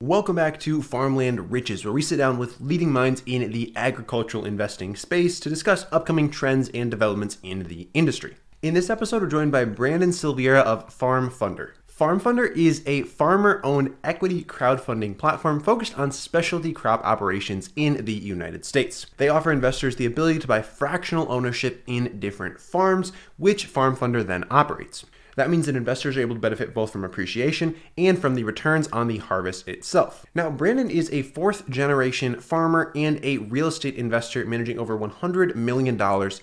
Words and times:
Welcome 0.00 0.36
back 0.36 0.60
to 0.60 0.80
Farmland 0.80 1.50
Riches, 1.50 1.84
where 1.84 1.92
we 1.92 2.02
sit 2.02 2.18
down 2.18 2.38
with 2.38 2.60
leading 2.60 2.92
minds 2.92 3.20
in 3.26 3.50
the 3.50 3.72
agricultural 3.74 4.44
investing 4.44 4.94
space 4.94 5.40
to 5.40 5.48
discuss 5.48 5.86
upcoming 5.90 6.30
trends 6.30 6.68
and 6.68 6.88
developments 6.88 7.38
in 7.42 7.64
the 7.64 7.88
industry. 7.94 8.36
In 8.62 8.74
this 8.74 8.90
episode, 8.90 9.22
we're 9.22 9.28
joined 9.28 9.50
by 9.50 9.64
Brandon 9.64 10.12
Silveira 10.12 10.60
of 10.60 10.96
FarmFundr. 10.96 11.72
Farm 11.88 12.20
Funder 12.20 12.56
is 12.56 12.80
a 12.86 13.02
farmer 13.02 13.60
owned 13.64 13.96
equity 14.04 14.44
crowdfunding 14.44 15.18
platform 15.18 15.58
focused 15.58 15.98
on 15.98 16.12
specialty 16.12 16.72
crop 16.72 17.04
operations 17.04 17.70
in 17.74 18.04
the 18.04 18.14
United 18.14 18.64
States. 18.64 19.06
They 19.16 19.28
offer 19.28 19.50
investors 19.50 19.96
the 19.96 20.06
ability 20.06 20.38
to 20.38 20.46
buy 20.46 20.62
fractional 20.62 21.26
ownership 21.28 21.82
in 21.88 22.20
different 22.20 22.60
farms, 22.60 23.10
which 23.36 23.66
FarmFundr 23.66 24.24
then 24.24 24.44
operates. 24.48 25.04
That 25.38 25.50
means 25.50 25.66
that 25.66 25.76
investors 25.76 26.16
are 26.16 26.20
able 26.20 26.34
to 26.34 26.40
benefit 26.40 26.74
both 26.74 26.90
from 26.90 27.04
appreciation 27.04 27.76
and 27.96 28.18
from 28.18 28.34
the 28.34 28.42
returns 28.42 28.88
on 28.88 29.06
the 29.06 29.18
harvest 29.18 29.68
itself. 29.68 30.26
Now, 30.34 30.50
Brandon 30.50 30.90
is 30.90 31.08
a 31.12 31.22
fourth 31.22 31.70
generation 31.70 32.40
farmer 32.40 32.90
and 32.96 33.20
a 33.22 33.38
real 33.38 33.68
estate 33.68 33.94
investor 33.94 34.44
managing 34.44 34.80
over 34.80 34.98
$100 34.98 35.54
million 35.54 35.96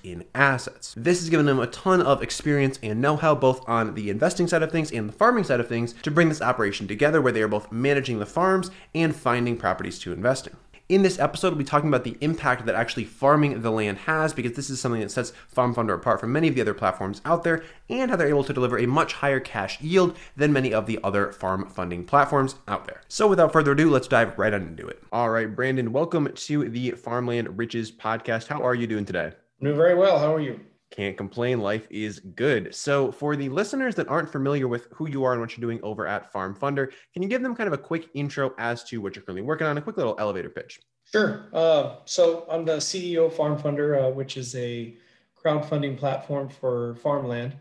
in 0.05 0.23
assets. 0.33 0.93
This 0.95 1.19
has 1.19 1.29
given 1.29 1.45
him 1.45 1.59
a 1.59 1.67
ton 1.67 2.01
of 2.01 2.23
experience 2.23 2.79
and 2.81 3.01
know 3.01 3.17
how 3.17 3.35
both 3.35 3.67
on 3.67 3.95
the 3.95 4.09
investing 4.09 4.47
side 4.47 4.63
of 4.63 4.71
things 4.71 4.93
and 4.93 5.09
the 5.09 5.13
farming 5.13 5.43
side 5.43 5.59
of 5.59 5.67
things 5.67 5.91
to 6.03 6.09
bring 6.09 6.29
this 6.29 6.41
operation 6.41 6.87
together 6.87 7.21
where 7.21 7.33
they 7.33 7.41
are 7.41 7.49
both 7.49 7.73
managing 7.73 8.19
the 8.19 8.25
farms 8.25 8.71
and 8.93 9.13
finding 9.13 9.57
properties 9.57 9.99
to 9.99 10.13
invest 10.13 10.47
in. 10.47 10.55
In 10.87 11.01
this 11.01 11.17
episode, 11.17 11.47
we'll 11.47 11.57
be 11.57 11.63
talking 11.63 11.89
about 11.89 12.03
the 12.03 12.15
impact 12.21 12.67
that 12.67 12.75
actually 12.75 13.05
farming 13.05 13.63
the 13.63 13.71
land 13.71 13.97
has, 13.97 14.33
because 14.33 14.51
this 14.51 14.69
is 14.69 14.79
something 14.79 15.01
that 15.01 15.09
sets 15.09 15.33
FarmFundr 15.51 15.95
apart 15.95 16.19
from 16.19 16.31
many 16.31 16.47
of 16.47 16.53
the 16.53 16.61
other 16.61 16.75
platforms 16.75 17.23
out 17.25 17.43
there, 17.43 17.63
and 17.89 18.11
how 18.11 18.17
they're 18.17 18.27
able 18.27 18.43
to 18.43 18.53
deliver 18.53 18.77
a 18.77 18.85
much 18.85 19.13
higher 19.13 19.39
cash 19.39 19.81
yield 19.81 20.15
than 20.37 20.53
many 20.53 20.71
of 20.71 20.85
the 20.85 20.99
other 21.03 21.31
farm 21.31 21.67
funding 21.71 22.05
platforms 22.05 22.57
out 22.67 22.85
there. 22.85 23.01
So, 23.07 23.27
without 23.27 23.51
further 23.51 23.71
ado, 23.71 23.89
let's 23.89 24.07
dive 24.07 24.37
right 24.37 24.53
on 24.53 24.61
into 24.61 24.85
it. 24.87 25.01
All 25.11 25.31
right, 25.31 25.55
Brandon, 25.55 25.91
welcome 25.91 26.31
to 26.31 26.69
the 26.69 26.91
Farmland 26.91 27.57
Riches 27.57 27.91
podcast. 27.91 28.45
How 28.45 28.61
are 28.61 28.75
you 28.75 28.85
doing 28.85 29.05
today? 29.05 29.31
Doing 29.61 29.75
very 29.75 29.95
well. 29.95 30.19
How 30.19 30.35
are 30.35 30.39
you? 30.39 30.59
Can't 30.95 31.17
complain. 31.17 31.59
Life 31.59 31.87
is 31.89 32.19
good. 32.19 32.73
So, 32.73 33.11
for 33.11 33.35
the 33.35 33.49
listeners 33.49 33.95
that 33.95 34.07
aren't 34.07 34.31
familiar 34.31 34.69
with 34.69 34.87
who 34.93 35.09
you 35.09 35.25
are 35.25 35.33
and 35.33 35.41
what 35.41 35.51
you're 35.51 35.61
doing 35.61 35.81
over 35.83 36.07
at 36.07 36.31
FarmFundr, 36.31 36.89
can 37.11 37.21
you 37.21 37.27
give 37.27 37.41
them 37.41 37.53
kind 37.53 37.67
of 37.67 37.73
a 37.73 37.77
quick 37.77 38.07
intro 38.13 38.53
as 38.57 38.81
to 38.85 39.01
what 39.01 39.13
you're 39.13 39.23
currently 39.23 39.41
working 39.41 39.67
on, 39.67 39.77
a 39.77 39.81
quick 39.81 39.97
little 39.97 40.15
elevator 40.19 40.49
pitch? 40.49 40.79
Sure. 41.11 41.49
Uh, 41.51 41.97
so, 42.05 42.45
I'm 42.49 42.63
the 42.63 42.77
CEO 42.77 43.25
of 43.25 43.33
FarmFundr, 43.33 44.07
uh, 44.07 44.11
which 44.11 44.37
is 44.37 44.55
a 44.55 44.95
crowdfunding 45.43 45.97
platform 45.97 46.47
for 46.47 46.95
farmland. 46.95 47.57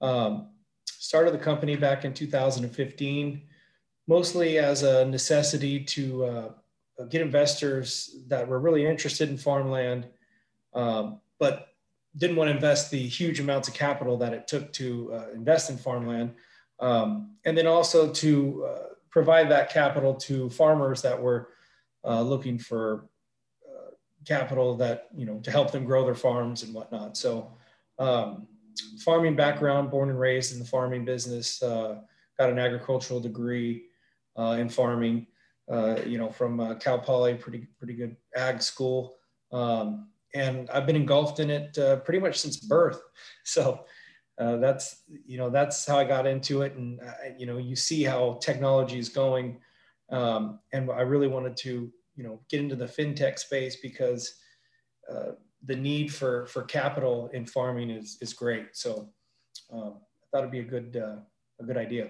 Um, 0.00 0.48
started 0.86 1.34
the 1.34 1.38
company 1.38 1.76
back 1.76 2.06
in 2.06 2.14
2015, 2.14 3.42
mostly 4.06 4.56
as 4.56 4.84
a 4.84 5.04
necessity 5.04 5.84
to 5.84 6.24
uh, 6.24 6.48
get 7.10 7.20
investors 7.20 8.16
that 8.28 8.48
were 8.48 8.58
really 8.58 8.86
interested 8.86 9.28
in 9.28 9.36
farmland, 9.36 10.06
um, 10.72 11.20
but 11.38 11.69
didn't 12.16 12.36
want 12.36 12.48
to 12.48 12.54
invest 12.54 12.90
the 12.90 12.98
huge 12.98 13.40
amounts 13.40 13.68
of 13.68 13.74
capital 13.74 14.16
that 14.18 14.32
it 14.32 14.48
took 14.48 14.72
to 14.74 15.12
uh, 15.12 15.26
invest 15.32 15.70
in 15.70 15.76
farmland, 15.76 16.34
um, 16.80 17.36
and 17.44 17.56
then 17.56 17.66
also 17.66 18.12
to 18.12 18.66
uh, 18.68 18.86
provide 19.10 19.50
that 19.50 19.70
capital 19.70 20.14
to 20.14 20.50
farmers 20.50 21.02
that 21.02 21.20
were 21.20 21.50
uh, 22.04 22.20
looking 22.22 22.58
for 22.58 23.06
uh, 23.68 23.90
capital 24.26 24.74
that 24.76 25.08
you 25.16 25.24
know 25.24 25.38
to 25.40 25.50
help 25.50 25.70
them 25.70 25.84
grow 25.84 26.04
their 26.04 26.14
farms 26.14 26.62
and 26.62 26.74
whatnot. 26.74 27.16
So, 27.16 27.52
um, 27.98 28.48
farming 29.04 29.36
background, 29.36 29.90
born 29.90 30.10
and 30.10 30.18
raised 30.18 30.52
in 30.52 30.58
the 30.58 30.64
farming 30.64 31.04
business, 31.04 31.62
uh, 31.62 32.00
got 32.38 32.50
an 32.50 32.58
agricultural 32.58 33.20
degree 33.20 33.84
uh, 34.36 34.56
in 34.58 34.68
farming. 34.68 35.26
you 36.06 36.18
know, 36.18 36.30
from 36.30 36.76
Cal 36.80 36.98
Poly, 36.98 37.34
pretty 37.34 37.68
pretty 37.78 37.94
good 37.94 38.16
ag 38.34 38.62
school. 38.62 39.14
Um, 39.52 40.08
and 40.34 40.70
I've 40.70 40.86
been 40.86 40.96
engulfed 40.96 41.40
in 41.40 41.50
it 41.50 41.76
uh, 41.78 41.96
pretty 41.96 42.20
much 42.20 42.38
since 42.38 42.56
birth. 42.56 43.00
So 43.44 43.84
uh, 44.38 44.56
that's 44.56 45.02
you 45.26 45.36
know 45.36 45.50
that's 45.50 45.84
how 45.84 45.98
I 45.98 46.04
got 46.04 46.26
into 46.26 46.62
it, 46.62 46.74
and 46.74 47.00
uh, 47.00 47.34
you 47.36 47.46
know 47.46 47.58
you 47.58 47.74
see 47.74 48.02
how 48.02 48.38
technology 48.40 48.98
is 48.98 49.08
going, 49.08 49.60
um, 50.10 50.60
and 50.72 50.90
I 50.90 51.02
really 51.02 51.26
wanted 51.26 51.56
to 51.58 51.90
you 52.16 52.24
know 52.24 52.40
get 52.48 52.60
into 52.60 52.76
the 52.76 52.86
fintech 52.86 53.38
space 53.38 53.76
because 53.76 54.34
uh, 55.10 55.32
the 55.66 55.76
need 55.76 56.12
for 56.12 56.46
for 56.46 56.62
capital 56.62 57.28
in 57.34 57.44
farming 57.44 57.90
is 57.90 58.18
is 58.20 58.32
great. 58.32 58.68
So 58.72 59.10
um, 59.72 59.96
I 59.98 60.26
thought 60.30 60.38
it'd 60.38 60.50
be 60.50 60.60
a 60.60 60.64
good 60.64 60.96
uh, 60.96 61.16
a 61.60 61.64
good 61.64 61.76
idea. 61.76 62.08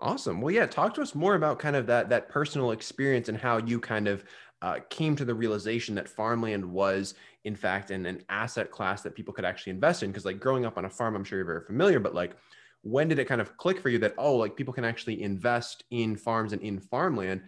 Awesome. 0.00 0.40
Well, 0.40 0.52
yeah, 0.54 0.66
talk 0.66 0.92
to 0.94 1.02
us 1.02 1.14
more 1.14 1.34
about 1.34 1.58
kind 1.58 1.76
of 1.76 1.86
that 1.86 2.08
that 2.10 2.28
personal 2.28 2.72
experience 2.72 3.28
and 3.28 3.38
how 3.38 3.58
you 3.58 3.80
kind 3.80 4.08
of 4.08 4.24
uh, 4.64 4.80
came 4.88 5.14
to 5.14 5.24
the 5.24 5.34
realization 5.34 5.94
that 5.94 6.08
farmland 6.08 6.64
was 6.64 7.14
in 7.44 7.54
fact 7.54 7.90
an, 7.90 8.22
asset 8.30 8.70
class 8.70 9.02
that 9.02 9.14
people 9.14 9.34
could 9.34 9.44
actually 9.44 9.70
invest 9.70 10.02
in. 10.02 10.10
Because 10.10 10.24
like 10.24 10.40
growing 10.40 10.64
up 10.64 10.78
on 10.78 10.86
a 10.86 10.90
farm 10.90 11.14
i'm 11.14 11.24
sure 11.24 11.38
you're 11.38 11.46
very 11.46 11.64
familiar 11.64 12.00
but 12.00 12.14
like 12.14 12.36
when 12.82 13.08
did 13.08 13.18
it 13.18 13.26
kind 13.26 13.40
of 13.40 13.56
click 13.56 13.78
for 13.80 13.90
you 13.90 13.98
that 13.98 14.14
oh 14.18 14.36
like 14.36 14.56
people 14.56 14.72
can 14.72 14.84
actually 14.84 15.22
invest 15.22 15.84
in 15.90 16.16
farms 16.16 16.52
and 16.52 16.62
in 16.62 16.80
farmland 16.80 17.42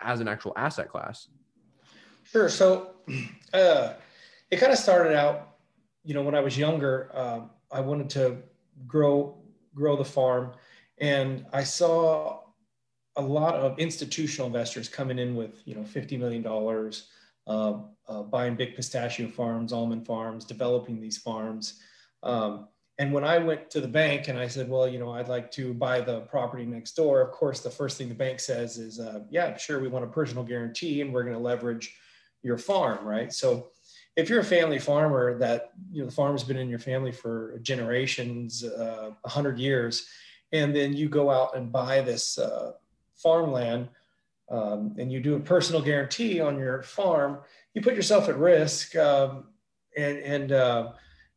as 0.00 0.20
an 0.20 0.28
actual 0.28 0.52
asset 0.56 0.88
class? 0.88 1.28
Sure. 2.22 2.48
So 2.48 2.92
uh, 3.52 3.94
it 4.50 4.58
kind 4.58 4.72
of 4.72 4.78
started 4.78 5.16
out 5.16 5.50
you 6.04 6.14
know 6.14 6.22
when 6.22 6.34
i 6.34 6.40
was 6.40 6.56
younger 6.56 7.10
uh, 7.14 7.40
i 7.70 7.80
wanted 7.80 8.08
to 8.10 8.38
grow 8.86 9.36
grow 9.74 9.96
the 9.96 10.04
farm 10.04 10.52
and 10.98 11.46
i 11.52 11.62
saw 11.62 12.40
a 13.16 13.22
lot 13.22 13.54
of 13.54 13.78
institutional 13.78 14.46
investors 14.46 14.88
coming 14.88 15.18
in 15.18 15.34
with 15.34 15.62
you 15.64 15.74
know 15.74 15.84
50 15.84 16.16
million 16.16 16.42
dollars 16.42 17.08
uh, 17.46 17.78
uh, 18.08 18.22
buying 18.22 18.54
big 18.54 18.76
pistachio 18.76 19.28
farms, 19.28 19.72
almond 19.72 20.06
farms, 20.06 20.44
developing 20.44 21.00
these 21.00 21.18
farms. 21.18 21.80
Um, 22.22 22.68
and 22.98 23.12
when 23.12 23.24
I 23.24 23.38
went 23.38 23.70
to 23.70 23.80
the 23.80 23.88
bank 23.88 24.28
and 24.28 24.38
I 24.38 24.46
said, 24.46 24.68
well, 24.68 24.86
you 24.86 24.98
know, 24.98 25.10
I'd 25.10 25.28
like 25.28 25.50
to 25.52 25.72
buy 25.72 26.02
the 26.02 26.20
property 26.20 26.66
next 26.66 26.92
door, 26.92 27.22
of 27.22 27.32
course, 27.32 27.60
the 27.60 27.70
first 27.70 27.96
thing 27.96 28.10
the 28.10 28.14
bank 28.14 28.40
says 28.40 28.76
is, 28.76 29.00
uh, 29.00 29.20
yeah, 29.30 29.56
sure, 29.56 29.80
we 29.80 29.88
want 29.88 30.04
a 30.04 30.08
personal 30.08 30.44
guarantee 30.44 31.00
and 31.00 31.12
we're 31.12 31.22
going 31.22 31.34
to 31.34 31.40
leverage 31.42 31.96
your 32.42 32.58
farm, 32.58 33.04
right? 33.06 33.32
So 33.32 33.68
if 34.16 34.28
you're 34.28 34.40
a 34.40 34.44
family 34.44 34.78
farmer 34.78 35.38
that, 35.38 35.70
you 35.90 36.02
know, 36.02 36.06
the 36.06 36.14
farm's 36.14 36.44
been 36.44 36.58
in 36.58 36.68
your 36.68 36.78
family 36.78 37.10
for 37.10 37.58
generations, 37.62 38.64
uh, 38.64 39.12
100 39.22 39.58
years, 39.58 40.06
and 40.52 40.76
then 40.76 40.92
you 40.92 41.08
go 41.08 41.30
out 41.30 41.56
and 41.56 41.72
buy 41.72 42.02
this 42.02 42.38
uh, 42.38 42.72
farmland 43.22 43.88
um, 44.50 44.96
and 44.98 45.12
you 45.12 45.20
do 45.20 45.36
a 45.36 45.40
personal 45.40 45.80
guarantee 45.80 46.40
on 46.40 46.58
your 46.58 46.82
farm, 46.82 47.38
you 47.74 47.80
put 47.80 47.94
yourself 47.94 48.28
at 48.28 48.36
risk. 48.36 48.96
Um, 48.96 49.44
and 49.96 50.18
and 50.18 50.52
uh, 50.52 50.92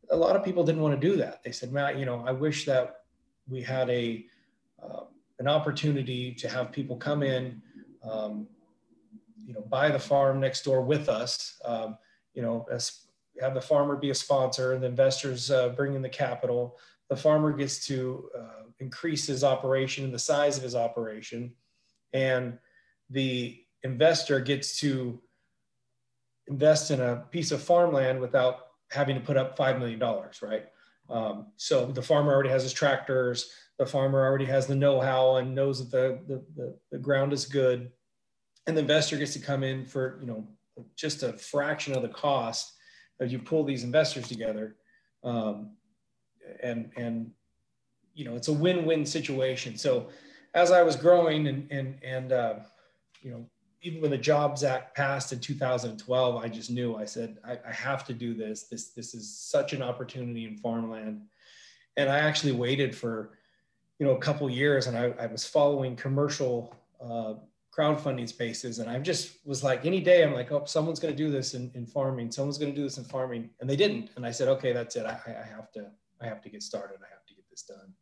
a 0.09 0.15
lot 0.15 0.35
of 0.35 0.43
people 0.43 0.63
didn't 0.63 0.81
want 0.81 0.99
to 0.99 1.07
do 1.09 1.17
that. 1.17 1.43
They 1.43 1.51
said, 1.51 1.71
Matt, 1.71 1.97
you 1.97 2.05
know, 2.05 2.23
I 2.25 2.31
wish 2.31 2.65
that 2.65 3.01
we 3.47 3.61
had 3.61 3.89
a 3.89 4.25
uh, 4.81 5.03
an 5.39 5.47
opportunity 5.47 6.33
to 6.33 6.49
have 6.49 6.71
people 6.71 6.95
come 6.95 7.23
in, 7.23 7.61
um, 8.03 8.47
you 9.45 9.53
know, 9.53 9.61
buy 9.61 9.89
the 9.89 9.99
farm 9.99 10.39
next 10.39 10.63
door 10.63 10.81
with 10.81 11.09
us. 11.09 11.59
Um, 11.65 11.97
you 12.33 12.41
know, 12.41 12.65
as, 12.71 13.05
have 13.41 13.53
the 13.53 13.61
farmer 13.61 13.95
be 13.95 14.11
a 14.11 14.15
sponsor, 14.15 14.73
and 14.73 14.83
the 14.83 14.87
investors 14.87 15.49
uh, 15.49 15.69
bring 15.69 15.95
in 15.95 16.01
the 16.01 16.09
capital. 16.09 16.77
The 17.09 17.15
farmer 17.15 17.51
gets 17.51 17.85
to 17.87 18.29
uh, 18.37 18.63
increase 18.79 19.25
his 19.25 19.43
operation 19.43 20.03
and 20.03 20.13
the 20.13 20.19
size 20.19 20.57
of 20.57 20.63
his 20.63 20.75
operation, 20.75 21.51
and 22.13 22.57
the 23.09 23.59
investor 23.83 24.39
gets 24.39 24.79
to 24.79 25.21
invest 26.47 26.91
in 26.91 27.01
a 27.01 27.17
piece 27.31 27.51
of 27.51 27.61
farmland 27.61 28.19
without 28.19 28.67
having 28.91 29.15
to 29.15 29.21
put 29.21 29.37
up 29.37 29.57
$5 29.57 29.79
million, 29.79 29.99
right? 30.41 30.65
Um, 31.09 31.47
so 31.57 31.85
the 31.85 32.01
farmer 32.01 32.33
already 32.33 32.49
has 32.49 32.63
his 32.63 32.73
tractors, 32.73 33.51
the 33.77 33.85
farmer 33.85 34.23
already 34.23 34.45
has 34.45 34.67
the 34.67 34.75
know-how 34.75 35.37
and 35.37 35.55
knows 35.55 35.79
that 35.79 35.91
the, 35.91 36.19
the, 36.27 36.43
the, 36.55 36.77
the 36.91 36.97
ground 36.97 37.33
is 37.33 37.45
good. 37.45 37.91
And 38.67 38.77
the 38.77 38.81
investor 38.81 39.17
gets 39.17 39.33
to 39.33 39.39
come 39.39 39.63
in 39.63 39.85
for, 39.85 40.19
you 40.21 40.27
know, 40.27 40.47
just 40.95 41.23
a 41.23 41.33
fraction 41.33 41.95
of 41.95 42.01
the 42.01 42.09
cost 42.09 42.73
as 43.19 43.31
you 43.31 43.39
pull 43.39 43.63
these 43.63 43.83
investors 43.83 44.27
together. 44.27 44.75
Um, 45.23 45.71
and, 46.61 46.91
and, 46.95 47.31
you 48.13 48.25
know, 48.25 48.35
it's 48.35 48.47
a 48.47 48.53
win-win 48.53 49.05
situation. 49.05 49.77
So 49.77 50.09
as 50.53 50.71
I 50.71 50.83
was 50.83 50.95
growing 50.95 51.47
and, 51.47 51.71
and, 51.71 51.97
and, 52.03 52.31
uh, 52.31 52.55
you 53.21 53.31
know, 53.31 53.45
even 53.83 54.01
when 54.01 54.11
the 54.11 54.17
Jobs 54.17 54.63
Act 54.63 54.95
passed 54.95 55.33
in 55.33 55.39
2012, 55.39 56.43
I 56.43 56.47
just 56.47 56.71
knew. 56.71 56.95
I 56.95 57.05
said, 57.05 57.37
I, 57.45 57.59
I, 57.67 57.71
have 57.71 58.05
to 58.05 58.13
do 58.13 58.33
this. 58.33 58.63
This 58.63 58.91
this 58.91 59.13
is 59.13 59.37
such 59.37 59.73
an 59.73 59.81
opportunity 59.81 60.45
in 60.45 60.55
farmland, 60.57 61.23
and 61.97 62.09
I 62.09 62.19
actually 62.19 62.53
waited 62.53 62.95
for, 62.95 63.37
you 63.99 64.05
know, 64.05 64.13
a 64.13 64.19
couple 64.19 64.49
years, 64.49 64.87
and 64.87 64.97
I, 64.97 65.13
I 65.19 65.25
was 65.25 65.45
following 65.45 65.97
commercial 65.97 66.73
uh, 67.01 67.33
crowdfunding 67.77 68.27
spaces, 68.29 68.79
and 68.79 68.89
I 68.89 68.99
just 68.99 69.45
was 69.45 69.63
like, 69.63 69.85
any 69.85 69.99
day, 69.99 70.23
I'm 70.23 70.33
like, 70.33 70.51
oh, 70.53 70.63
someone's 70.65 70.99
going 70.99 71.13
to 71.13 71.23
do 71.23 71.29
this 71.29 71.53
in, 71.53 71.69
in 71.73 71.85
farming. 71.85 72.31
Someone's 72.31 72.57
going 72.57 72.71
to 72.71 72.75
do 72.75 72.83
this 72.83 72.97
in 72.97 73.03
farming, 73.03 73.49
and 73.59 73.69
they 73.69 73.75
didn't. 73.75 74.11
And 74.15 74.25
I 74.25 74.31
said, 74.31 74.47
okay, 74.47 74.71
that's 74.71 74.95
it. 74.95 75.05
I, 75.05 75.19
I 75.27 75.45
have 75.45 75.71
to 75.73 75.87
I 76.21 76.27
have 76.27 76.41
to 76.43 76.49
get 76.49 76.63
started. 76.63 76.99
I 77.01 77.09
have 77.11 77.25
to 77.27 77.33
get 77.35 77.49
this 77.49 77.63
done. 77.63 77.93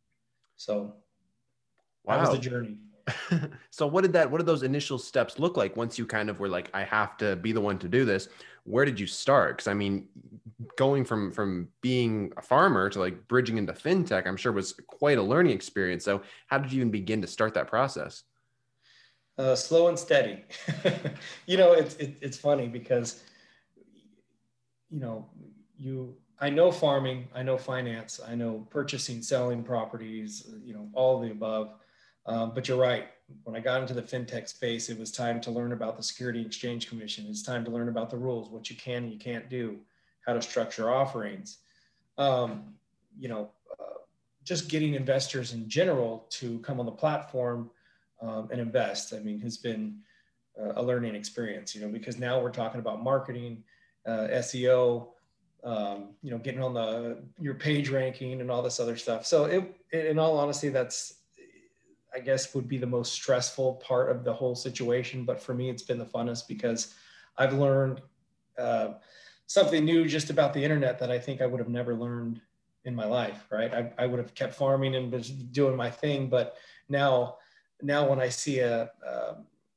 So, 0.56 0.94
wow. 2.04 2.16
that 2.16 2.30
was 2.30 2.38
the 2.38 2.50
journey? 2.50 2.78
So 3.70 3.86
what 3.86 4.02
did 4.02 4.12
that 4.12 4.30
what 4.30 4.38
did 4.38 4.46
those 4.46 4.62
initial 4.62 4.98
steps 4.98 5.38
look 5.38 5.56
like 5.56 5.76
once 5.76 5.98
you 5.98 6.06
kind 6.06 6.30
of 6.30 6.38
were 6.38 6.48
like 6.48 6.70
i 6.72 6.84
have 6.84 7.16
to 7.16 7.34
be 7.36 7.50
the 7.50 7.60
one 7.60 7.78
to 7.80 7.88
do 7.88 8.04
this 8.04 8.28
where 8.64 8.84
did 8.84 9.00
you 9.00 9.06
start? 9.06 9.56
Because 9.56 9.68
i 9.68 9.74
mean 9.74 10.08
going 10.76 11.04
from 11.04 11.32
from 11.32 11.68
being 11.80 12.32
a 12.36 12.42
farmer 12.42 12.88
to 12.90 13.00
like 13.00 13.26
bridging 13.28 13.58
into 13.58 13.72
fintech 13.72 14.26
i'm 14.26 14.36
sure 14.36 14.52
was 14.52 14.74
quite 14.86 15.18
a 15.18 15.22
learning 15.22 15.52
experience. 15.52 16.04
So 16.04 16.22
how 16.46 16.58
did 16.58 16.72
you 16.72 16.78
even 16.78 16.90
begin 16.90 17.20
to 17.22 17.26
start 17.26 17.54
that 17.54 17.66
process? 17.66 18.22
Uh, 19.38 19.56
slow 19.56 19.88
and 19.88 19.98
steady. 19.98 20.44
You 21.46 21.56
know 21.56 21.72
it's 21.72 21.96
it, 21.96 22.16
it's 22.20 22.36
funny 22.36 22.68
because 22.68 23.22
you 24.90 25.00
know 25.00 25.26
you 25.76 26.14
i 26.38 26.48
know 26.50 26.70
farming 26.70 27.28
i 27.34 27.42
know 27.42 27.56
finance 27.56 28.20
i 28.28 28.34
know 28.34 28.66
purchasing 28.70 29.22
selling 29.22 29.64
properties 29.64 30.48
you 30.62 30.74
know 30.74 30.88
all 30.92 31.18
the 31.18 31.30
above 31.30 31.74
um, 32.26 32.52
but 32.54 32.68
you're 32.68 32.78
right. 32.78 33.06
When 33.44 33.56
I 33.56 33.60
got 33.60 33.80
into 33.80 33.94
the 33.94 34.02
fintech 34.02 34.48
space, 34.48 34.88
it 34.88 34.98
was 34.98 35.10
time 35.10 35.40
to 35.42 35.50
learn 35.50 35.72
about 35.72 35.96
the 35.96 36.02
Security 36.02 36.40
Exchange 36.42 36.88
Commission. 36.88 37.26
It's 37.28 37.42
time 37.42 37.64
to 37.64 37.70
learn 37.70 37.88
about 37.88 38.10
the 38.10 38.16
rules, 38.16 38.48
what 38.50 38.70
you 38.70 38.76
can 38.76 39.04
and 39.04 39.12
you 39.12 39.18
can't 39.18 39.48
do, 39.48 39.78
how 40.26 40.34
to 40.34 40.42
structure 40.42 40.90
offerings. 40.90 41.58
Um, 42.18 42.74
you 43.18 43.28
know, 43.28 43.50
uh, 43.80 43.98
just 44.44 44.68
getting 44.68 44.94
investors 44.94 45.54
in 45.54 45.68
general 45.68 46.26
to 46.30 46.58
come 46.60 46.78
on 46.78 46.86
the 46.86 46.92
platform 46.92 47.70
um, 48.20 48.48
and 48.52 48.60
invest. 48.60 49.14
I 49.14 49.18
mean, 49.18 49.40
has 49.40 49.56
been 49.56 49.98
uh, 50.60 50.72
a 50.76 50.82
learning 50.82 51.14
experience. 51.14 51.74
You 51.74 51.82
know, 51.82 51.88
because 51.88 52.18
now 52.18 52.40
we're 52.40 52.50
talking 52.50 52.80
about 52.80 53.02
marketing, 53.02 53.64
uh, 54.06 54.28
SEO. 54.32 55.08
Um, 55.64 56.08
you 56.24 56.32
know, 56.32 56.38
getting 56.38 56.60
on 56.60 56.74
the 56.74 57.18
your 57.38 57.54
page 57.54 57.88
ranking 57.88 58.40
and 58.40 58.50
all 58.50 58.62
this 58.62 58.80
other 58.80 58.96
stuff. 58.96 59.24
So, 59.24 59.44
it, 59.44 59.76
in 59.92 60.18
all 60.18 60.36
honesty, 60.36 60.70
that's 60.70 61.21
I 62.14 62.20
guess 62.20 62.54
would 62.54 62.68
be 62.68 62.78
the 62.78 62.86
most 62.86 63.12
stressful 63.12 63.74
part 63.76 64.10
of 64.10 64.24
the 64.24 64.32
whole 64.32 64.54
situation. 64.54 65.24
But 65.24 65.40
for 65.40 65.54
me, 65.54 65.70
it's 65.70 65.82
been 65.82 65.98
the 65.98 66.04
funnest 66.04 66.48
because 66.48 66.94
I've 67.38 67.54
learned 67.54 68.02
uh, 68.58 68.94
something 69.46 69.84
new 69.84 70.06
just 70.06 70.30
about 70.30 70.52
the 70.52 70.62
internet 70.62 70.98
that 70.98 71.10
I 71.10 71.18
think 71.18 71.40
I 71.40 71.46
would 71.46 71.60
have 71.60 71.68
never 71.68 71.94
learned 71.94 72.40
in 72.84 72.94
my 72.94 73.06
life. 73.06 73.46
Right? 73.50 73.72
I, 73.72 73.92
I 73.98 74.06
would 74.06 74.18
have 74.18 74.34
kept 74.34 74.54
farming 74.54 74.94
and 74.96 75.12
was 75.12 75.30
doing 75.30 75.76
my 75.76 75.90
thing, 75.90 76.28
but 76.28 76.56
now, 76.88 77.36
now 77.80 78.08
when 78.08 78.20
I 78.20 78.28
see 78.28 78.58
a, 78.60 78.90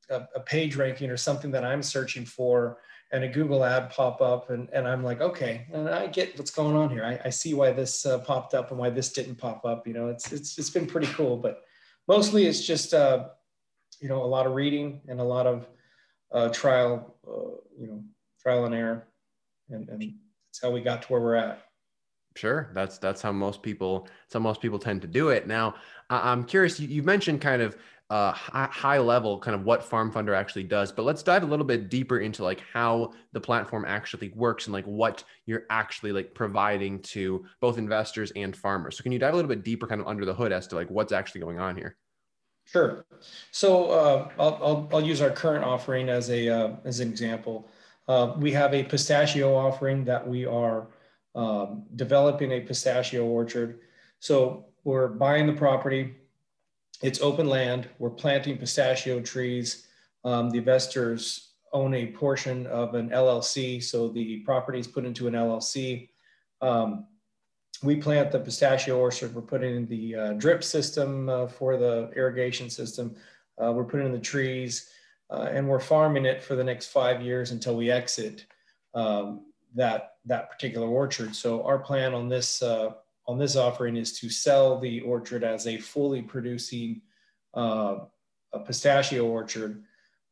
a, 0.09 0.27
a 0.35 0.39
page 0.41 0.75
ranking 0.75 1.09
or 1.09 1.17
something 1.17 1.51
that 1.51 1.63
I'm 1.63 1.81
searching 1.81 2.25
for 2.25 2.79
and 3.11 3.23
a 3.23 3.27
Google 3.27 3.63
ad 3.63 3.91
pop 3.91 4.21
up 4.21 4.49
and, 4.49 4.67
and 4.73 4.87
I'm 4.87 5.03
like, 5.03 5.21
okay, 5.21 5.67
and 5.71 5.87
I 5.89 6.07
get 6.07 6.37
what's 6.37 6.51
going 6.51 6.75
on 6.75 6.89
here. 6.89 7.05
I, 7.05 7.27
I 7.27 7.29
see 7.29 7.53
why 7.53 7.71
this 7.71 8.05
uh, 8.05 8.19
popped 8.19 8.53
up 8.53 8.71
and 8.71 8.79
why 8.79 8.89
this 8.89 9.13
didn't 9.13 9.35
pop 9.35 9.63
up. 9.63 9.87
You 9.87 9.93
know, 9.93 10.07
it's, 10.09 10.33
it's, 10.33 10.57
it's 10.57 10.69
been 10.69 10.87
pretty 10.87 11.07
cool, 11.07 11.37
but 11.37 11.64
mostly 12.07 12.45
it's 12.45 12.65
just 12.65 12.93
uh, 12.93 13.29
you 14.01 14.09
know 14.09 14.23
a 14.23 14.25
lot 14.25 14.45
of 14.45 14.53
reading 14.53 15.01
and 15.07 15.19
a 15.19 15.23
lot 15.23 15.47
of 15.47 15.67
uh, 16.31 16.49
trial 16.49 17.15
uh, 17.27 17.57
you 17.79 17.87
know 17.87 18.03
trial 18.41 18.65
and 18.65 18.75
error 18.75 19.07
and, 19.69 19.89
and 19.89 20.01
that's 20.01 20.61
how 20.61 20.71
we 20.71 20.81
got 20.81 21.01
to 21.01 21.07
where 21.09 21.21
we're 21.21 21.35
at 21.35 21.65
Sure, 22.35 22.69
that's 22.73 22.97
that's 22.97 23.21
how 23.21 23.31
most 23.31 23.61
people 23.61 24.09
that's 24.23 24.33
how 24.33 24.41
most 24.41 24.61
people 24.61 24.77
tend 24.77 25.01
to 25.01 25.07
do 25.07 25.29
it. 25.29 25.47
Now, 25.47 25.75
I'm 26.09 26.43
curious. 26.43 26.77
You, 26.79 26.89
you 26.89 27.01
mentioned 27.01 27.39
kind 27.39 27.61
of 27.61 27.77
uh, 28.09 28.31
high, 28.31 28.99
level, 28.99 29.39
kind 29.39 29.55
of 29.55 29.63
what 29.63 29.81
FarmFundr 29.81 30.35
actually 30.35 30.63
does, 30.63 30.91
but 30.91 31.03
let's 31.03 31.23
dive 31.23 31.41
a 31.41 31.45
little 31.45 31.65
bit 31.65 31.89
deeper 31.89 32.19
into 32.19 32.43
like 32.43 32.61
how 32.71 33.13
the 33.33 33.41
platform 33.41 33.83
actually 33.87 34.31
works 34.35 34.67
and 34.67 34.73
like 34.73 34.85
what 34.85 35.23
you're 35.47 35.63
actually 35.71 36.11
like 36.11 36.33
providing 36.35 37.01
to 37.01 37.43
both 37.61 37.79
investors 37.79 38.31
and 38.35 38.55
farmers. 38.55 38.97
So, 38.97 39.03
can 39.03 39.11
you 39.11 39.17
dive 39.17 39.33
a 39.33 39.35
little 39.35 39.49
bit 39.49 39.63
deeper, 39.63 39.87
kind 39.87 40.01
of 40.01 40.07
under 40.07 40.23
the 40.23 40.33
hood, 40.33 40.51
as 40.51 40.67
to 40.67 40.75
like 40.75 40.89
what's 40.89 41.11
actually 41.11 41.41
going 41.41 41.59
on 41.59 41.75
here? 41.75 41.97
Sure. 42.65 43.05
So 43.51 43.91
uh, 43.91 44.29
I'll, 44.39 44.59
I'll, 44.61 44.89
I'll, 44.93 45.01
use 45.01 45.21
our 45.21 45.29
current 45.29 45.63
offering 45.63 46.09
as 46.09 46.29
a 46.31 46.49
uh, 46.49 46.75
as 46.83 46.99
an 46.99 47.09
example. 47.09 47.69
Uh, 48.07 48.33
we 48.37 48.51
have 48.51 48.73
a 48.73 48.83
pistachio 48.83 49.55
offering 49.55 50.03
that 50.05 50.27
we 50.27 50.45
are 50.45 50.87
um, 51.35 51.83
developing 51.95 52.51
a 52.51 52.61
pistachio 52.61 53.25
orchard. 53.25 53.79
So 54.19 54.65
we're 54.83 55.07
buying 55.07 55.47
the 55.47 55.53
property. 55.53 56.15
It's 57.05 57.21
open 57.21 57.47
land. 57.47 57.87
We're 57.99 58.09
planting 58.09 58.57
pistachio 58.57 59.21
trees. 59.21 59.85
Um, 60.23 60.49
the 60.49 60.57
investors 60.57 61.51
own 61.71 61.93
a 61.93 62.07
portion 62.07 62.65
of 62.65 62.95
an 62.95 63.11
LLC. 63.11 63.83
So 63.83 64.07
the 64.09 64.39
property 64.39 64.79
is 64.79 64.87
put 64.87 65.05
into 65.05 65.27
an 65.27 65.35
LLC. 65.35 66.09
Um, 66.61 67.05
we 67.83 67.97
plant 67.97 68.31
the 68.31 68.39
pistachio 68.39 68.97
orchard. 68.97 69.35
We're 69.35 69.43
putting 69.43 69.75
in 69.75 69.85
the 69.85 70.15
uh, 70.15 70.33
drip 70.33 70.63
system 70.63 71.29
uh, 71.29 71.45
for 71.45 71.77
the 71.77 72.09
irrigation 72.15 72.71
system. 72.71 73.15
Uh, 73.63 73.71
we're 73.71 73.83
putting 73.83 74.07
in 74.07 74.11
the 74.11 74.17
trees, 74.17 74.89
uh, 75.29 75.49
and 75.51 75.69
we're 75.69 75.79
farming 75.79 76.25
it 76.25 76.41
for 76.41 76.55
the 76.55 76.63
next 76.63 76.87
five 76.87 77.21
years 77.21 77.51
until 77.51 77.75
we 77.75 77.91
exit 77.91 78.47
um, 78.95 79.45
that 79.75 80.13
that 80.25 80.49
particular 80.49 80.87
orchard. 80.87 81.35
So 81.35 81.63
our 81.65 81.77
plan 81.77 82.15
on 82.15 82.29
this 82.29 82.63
uh, 82.63 82.93
on 83.27 83.37
this 83.37 83.55
offering 83.55 83.97
is 83.97 84.17
to 84.19 84.29
sell 84.29 84.79
the 84.79 85.01
orchard 85.01 85.43
as 85.43 85.67
a 85.67 85.77
fully 85.77 86.21
producing 86.21 87.01
uh, 87.55 87.97
a 88.53 88.59
pistachio 88.59 89.25
orchard. 89.25 89.83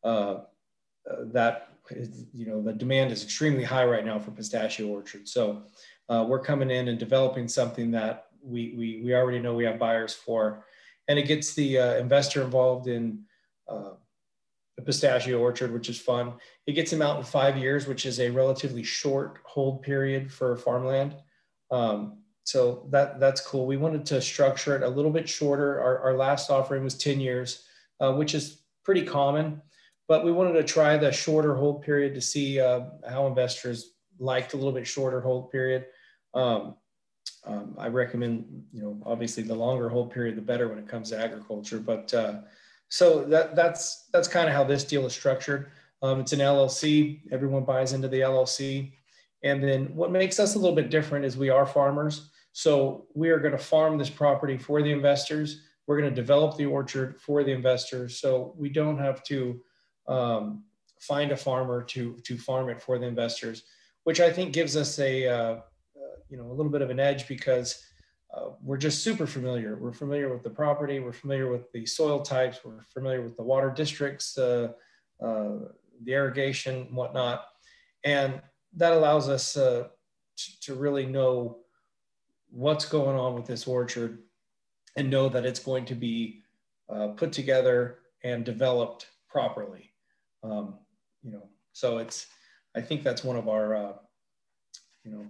that 0.03 1.69
is, 1.89 2.25
you 2.33 2.45
know 2.45 2.61
the 2.61 2.71
demand 2.71 3.11
is 3.11 3.23
extremely 3.23 3.63
high 3.63 3.85
right 3.85 4.05
now 4.05 4.17
for 4.17 4.31
pistachio 4.31 4.87
orchards. 4.87 5.31
So 5.31 5.63
uh, 6.09 6.25
we're 6.27 6.39
coming 6.39 6.71
in 6.71 6.87
and 6.87 6.99
developing 6.99 7.47
something 7.47 7.91
that 7.91 8.27
we, 8.43 8.73
we, 8.77 9.01
we 9.03 9.15
already 9.15 9.39
know 9.39 9.53
we 9.53 9.65
have 9.65 9.79
buyers 9.79 10.13
for. 10.13 10.65
And 11.07 11.17
it 11.17 11.27
gets 11.27 11.53
the 11.53 11.79
uh, 11.79 11.93
investor 11.95 12.41
involved 12.41 12.87
in 12.87 13.23
uh, 13.67 13.91
the 14.77 14.83
pistachio 14.83 15.39
orchard, 15.39 15.71
which 15.71 15.89
is 15.89 15.99
fun. 15.99 16.33
It 16.65 16.73
gets 16.73 16.91
him 16.91 17.01
out 17.01 17.17
in 17.17 17.23
five 17.23 17.57
years, 17.57 17.87
which 17.87 18.05
is 18.05 18.19
a 18.19 18.29
relatively 18.29 18.83
short 18.83 19.39
hold 19.43 19.81
period 19.81 20.31
for 20.31 20.55
farmland. 20.55 21.15
Um, 21.71 22.19
so 22.43 22.85
that 22.89 23.19
that's 23.19 23.41
cool. 23.41 23.65
We 23.65 23.77
wanted 23.77 24.05
to 24.07 24.21
structure 24.21 24.75
it 24.75 24.83
a 24.83 24.87
little 24.87 25.11
bit 25.11 25.27
shorter. 25.29 25.81
Our, 25.81 25.99
our 25.99 26.17
last 26.17 26.49
offering 26.49 26.83
was 26.83 26.97
10 26.97 27.19
years, 27.19 27.65
uh, 27.99 28.13
which 28.13 28.35
is 28.35 28.63
pretty 28.83 29.03
common, 29.03 29.61
but 30.07 30.25
we 30.25 30.31
wanted 30.31 30.53
to 30.53 30.63
try 30.63 30.97
the 30.97 31.11
shorter 31.11 31.55
hold 31.55 31.81
period 31.83 32.13
to 32.15 32.21
see 32.21 32.59
uh, 32.59 32.81
how 33.09 33.27
investors 33.27 33.93
liked 34.19 34.53
a 34.53 34.57
little 34.57 34.73
bit 34.73 34.85
shorter 34.85 35.21
hold 35.21 35.51
period. 35.51 35.85
Um, 36.33 36.75
um, 37.45 37.75
I 37.77 37.87
recommend, 37.87 38.65
you 38.71 38.81
know, 38.81 39.01
obviously 39.05 39.43
the 39.43 39.55
longer 39.55 39.89
hold 39.89 40.11
period, 40.11 40.35
the 40.35 40.41
better 40.41 40.67
when 40.67 40.79
it 40.79 40.87
comes 40.87 41.09
to 41.09 41.19
agriculture. 41.19 41.79
But 41.79 42.13
uh, 42.13 42.41
so 42.89 43.23
that 43.25 43.55
that's 43.55 44.07
that's 44.13 44.27
kind 44.27 44.47
of 44.47 44.53
how 44.53 44.63
this 44.63 44.83
deal 44.83 45.05
is 45.05 45.13
structured. 45.13 45.71
Um, 46.01 46.19
it's 46.19 46.33
an 46.33 46.39
LLC. 46.39 47.21
Everyone 47.31 47.63
buys 47.63 47.93
into 47.93 48.07
the 48.07 48.21
LLC, 48.21 48.93
and 49.43 49.63
then 49.63 49.95
what 49.95 50.11
makes 50.11 50.39
us 50.39 50.55
a 50.55 50.59
little 50.59 50.75
bit 50.75 50.89
different 50.89 51.25
is 51.25 51.37
we 51.37 51.49
are 51.49 51.65
farmers. 51.65 52.29
So 52.53 53.07
we 53.13 53.29
are 53.29 53.39
going 53.39 53.51
to 53.51 53.57
farm 53.57 53.97
this 53.97 54.09
property 54.09 54.57
for 54.57 54.81
the 54.81 54.91
investors. 54.91 55.61
We're 55.87 55.99
going 55.99 56.09
to 56.09 56.15
develop 56.15 56.55
the 56.55 56.65
orchard 56.65 57.19
for 57.19 57.43
the 57.43 57.51
investors. 57.51 58.19
So 58.19 58.53
we 58.57 58.69
don't 58.69 58.99
have 58.99 59.23
to 59.25 59.61
um, 60.07 60.63
find 60.99 61.31
a 61.31 61.37
farmer 61.37 61.83
to 61.83 62.17
to 62.23 62.37
farm 62.37 62.69
it 62.69 62.81
for 62.81 62.97
the 62.99 63.05
investors 63.05 63.63
which 64.03 64.19
I 64.19 64.31
think 64.31 64.53
gives 64.53 64.75
us 64.75 64.99
a 64.99 65.27
uh, 65.27 65.35
uh, 65.35 65.59
you 66.29 66.37
know 66.37 66.45
a 66.45 66.53
little 66.53 66.71
bit 66.71 66.81
of 66.81 66.89
an 66.89 66.99
edge 66.99 67.27
because 67.27 67.83
uh, 68.33 68.49
we're 68.61 68.77
just 68.77 69.03
super 69.03 69.27
familiar. 69.27 69.75
We're 69.75 69.93
familiar 69.93 70.31
with 70.33 70.43
the 70.43 70.49
property. 70.49 70.99
We're 70.99 71.13
familiar 71.13 71.51
with 71.51 71.71
the 71.71 71.85
soil 71.85 72.21
types. 72.21 72.59
We're 72.63 72.83
familiar 72.93 73.21
with 73.21 73.37
the 73.37 73.43
water 73.43 73.69
districts, 73.69 74.37
uh, 74.37 74.69
uh, 75.23 75.51
the 76.03 76.13
irrigation, 76.13 76.93
whatnot, 76.95 77.45
and 78.03 78.41
that 78.75 78.93
allows 78.93 79.29
us 79.29 79.57
uh, 79.57 79.87
to, 80.37 80.59
to 80.61 80.75
really 80.75 81.05
know 81.05 81.57
what's 82.49 82.85
going 82.85 83.17
on 83.17 83.35
with 83.35 83.45
this 83.45 83.67
orchard 83.67 84.19
and 84.95 85.09
know 85.09 85.29
that 85.29 85.45
it's 85.45 85.59
going 85.59 85.85
to 85.85 85.95
be 85.95 86.43
put 87.17 87.31
together 87.31 87.99
and 88.23 88.45
developed 88.45 89.07
properly. 89.27 89.91
Um, 90.43 90.75
you 91.23 91.31
know, 91.31 91.43
so 91.71 91.97
it's 91.97 92.27
I 92.75 92.81
think 92.81 93.03
that's 93.03 93.23
one 93.23 93.37
of 93.37 93.47
our, 93.47 93.75
uh, 93.75 93.93
you 95.03 95.11
know, 95.11 95.25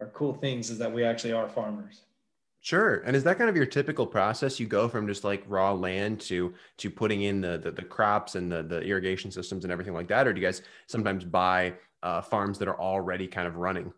our 0.00 0.08
cool 0.08 0.34
things 0.34 0.70
is 0.70 0.78
that 0.78 0.92
we 0.92 1.04
actually 1.04 1.32
are 1.32 1.48
farmers. 1.48 2.02
Sure. 2.60 3.02
And 3.04 3.14
is 3.14 3.22
that 3.24 3.36
kind 3.36 3.50
of 3.50 3.56
your 3.56 3.66
typical 3.66 4.06
process? 4.06 4.58
You 4.58 4.66
go 4.66 4.88
from 4.88 5.06
just 5.06 5.22
like 5.22 5.44
raw 5.46 5.72
land 5.72 6.20
to 6.22 6.54
to 6.78 6.90
putting 6.90 7.22
in 7.22 7.42
the 7.42 7.58
the, 7.58 7.70
the 7.70 7.82
crops 7.82 8.36
and 8.36 8.50
the 8.50 8.62
the 8.62 8.80
irrigation 8.80 9.30
systems 9.30 9.64
and 9.64 9.72
everything 9.72 9.92
like 9.92 10.08
that, 10.08 10.26
or 10.26 10.32
do 10.32 10.40
you 10.40 10.46
guys 10.46 10.62
sometimes 10.86 11.24
buy 11.24 11.74
uh, 12.04 12.20
farms 12.20 12.58
that 12.58 12.68
are 12.68 12.78
already 12.78 13.26
kind 13.26 13.48
of 13.48 13.56
running? 13.56 13.92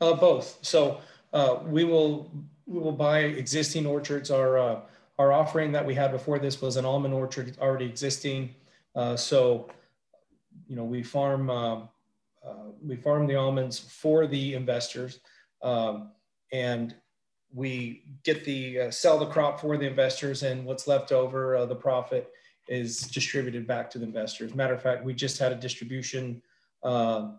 Uh, 0.00 0.14
both. 0.14 0.58
So 0.62 1.00
uh, 1.32 1.58
we 1.66 1.84
will 1.84 2.30
we 2.66 2.78
will 2.78 2.92
buy 2.92 3.20
existing 3.20 3.84
orchards. 3.84 4.30
Our 4.30 4.58
uh, 4.58 4.80
our 5.18 5.32
offering 5.32 5.72
that 5.72 5.84
we 5.84 5.94
had 5.94 6.12
before 6.12 6.38
this 6.38 6.62
was 6.62 6.76
an 6.76 6.84
almond 6.84 7.12
orchard 7.12 7.58
already 7.60 7.84
existing. 7.84 8.54
Uh, 8.94 9.16
so 9.16 9.68
you 10.68 10.76
know, 10.76 10.84
we 10.84 11.02
farm 11.02 11.50
um, 11.50 11.88
uh, 12.46 12.70
we 12.80 12.96
farm 12.96 13.26
the 13.26 13.34
almonds 13.34 13.78
for 13.78 14.26
the 14.26 14.54
investors, 14.54 15.20
um, 15.62 16.12
and 16.52 16.94
we 17.52 18.04
get 18.22 18.44
the 18.44 18.90
sell 18.90 19.18
the 19.18 19.26
crop 19.26 19.60
for 19.60 19.76
the 19.76 19.86
investors, 19.86 20.44
and 20.44 20.64
what's 20.64 20.86
left 20.86 21.12
over, 21.12 21.66
the 21.66 21.74
profit 21.74 22.30
is 22.68 23.00
distributed 23.00 23.66
back 23.66 23.90
to 23.90 23.98
the 23.98 24.04
investors. 24.04 24.54
Matter 24.54 24.74
of 24.74 24.80
fact, 24.80 25.04
we 25.04 25.12
just 25.12 25.38
had 25.38 25.52
a 25.52 25.56
distribution 25.56 26.40
Uh, 26.82 27.32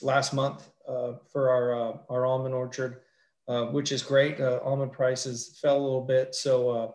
last 0.00 0.32
month 0.32 0.68
uh, 0.88 1.12
for 1.30 1.50
our 1.50 1.74
uh, 1.74 1.96
our 2.08 2.26
almond 2.26 2.54
orchard, 2.54 3.00
uh, 3.48 3.66
which 3.66 3.92
is 3.92 4.02
great. 4.02 4.40
Uh, 4.40 4.60
almond 4.64 4.92
prices 4.92 5.58
fell 5.60 5.78
a 5.78 5.82
little 5.82 6.04
bit, 6.04 6.34
so 6.34 6.70
uh, 6.70 6.90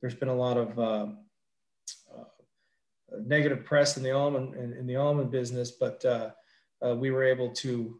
there's 0.00 0.14
been 0.14 0.28
a 0.28 0.34
lot 0.34 0.56
of 0.56 1.16
negative 3.26 3.64
press 3.64 3.98
in 3.98 4.02
the 4.02 4.10
almond 4.10 4.54
in, 4.54 4.72
in 4.72 4.86
the 4.86 4.96
almond 4.96 5.30
business, 5.30 5.70
but 5.70 6.04
we 6.96 7.10
were 7.10 7.24
able 7.24 7.50
to 7.50 7.98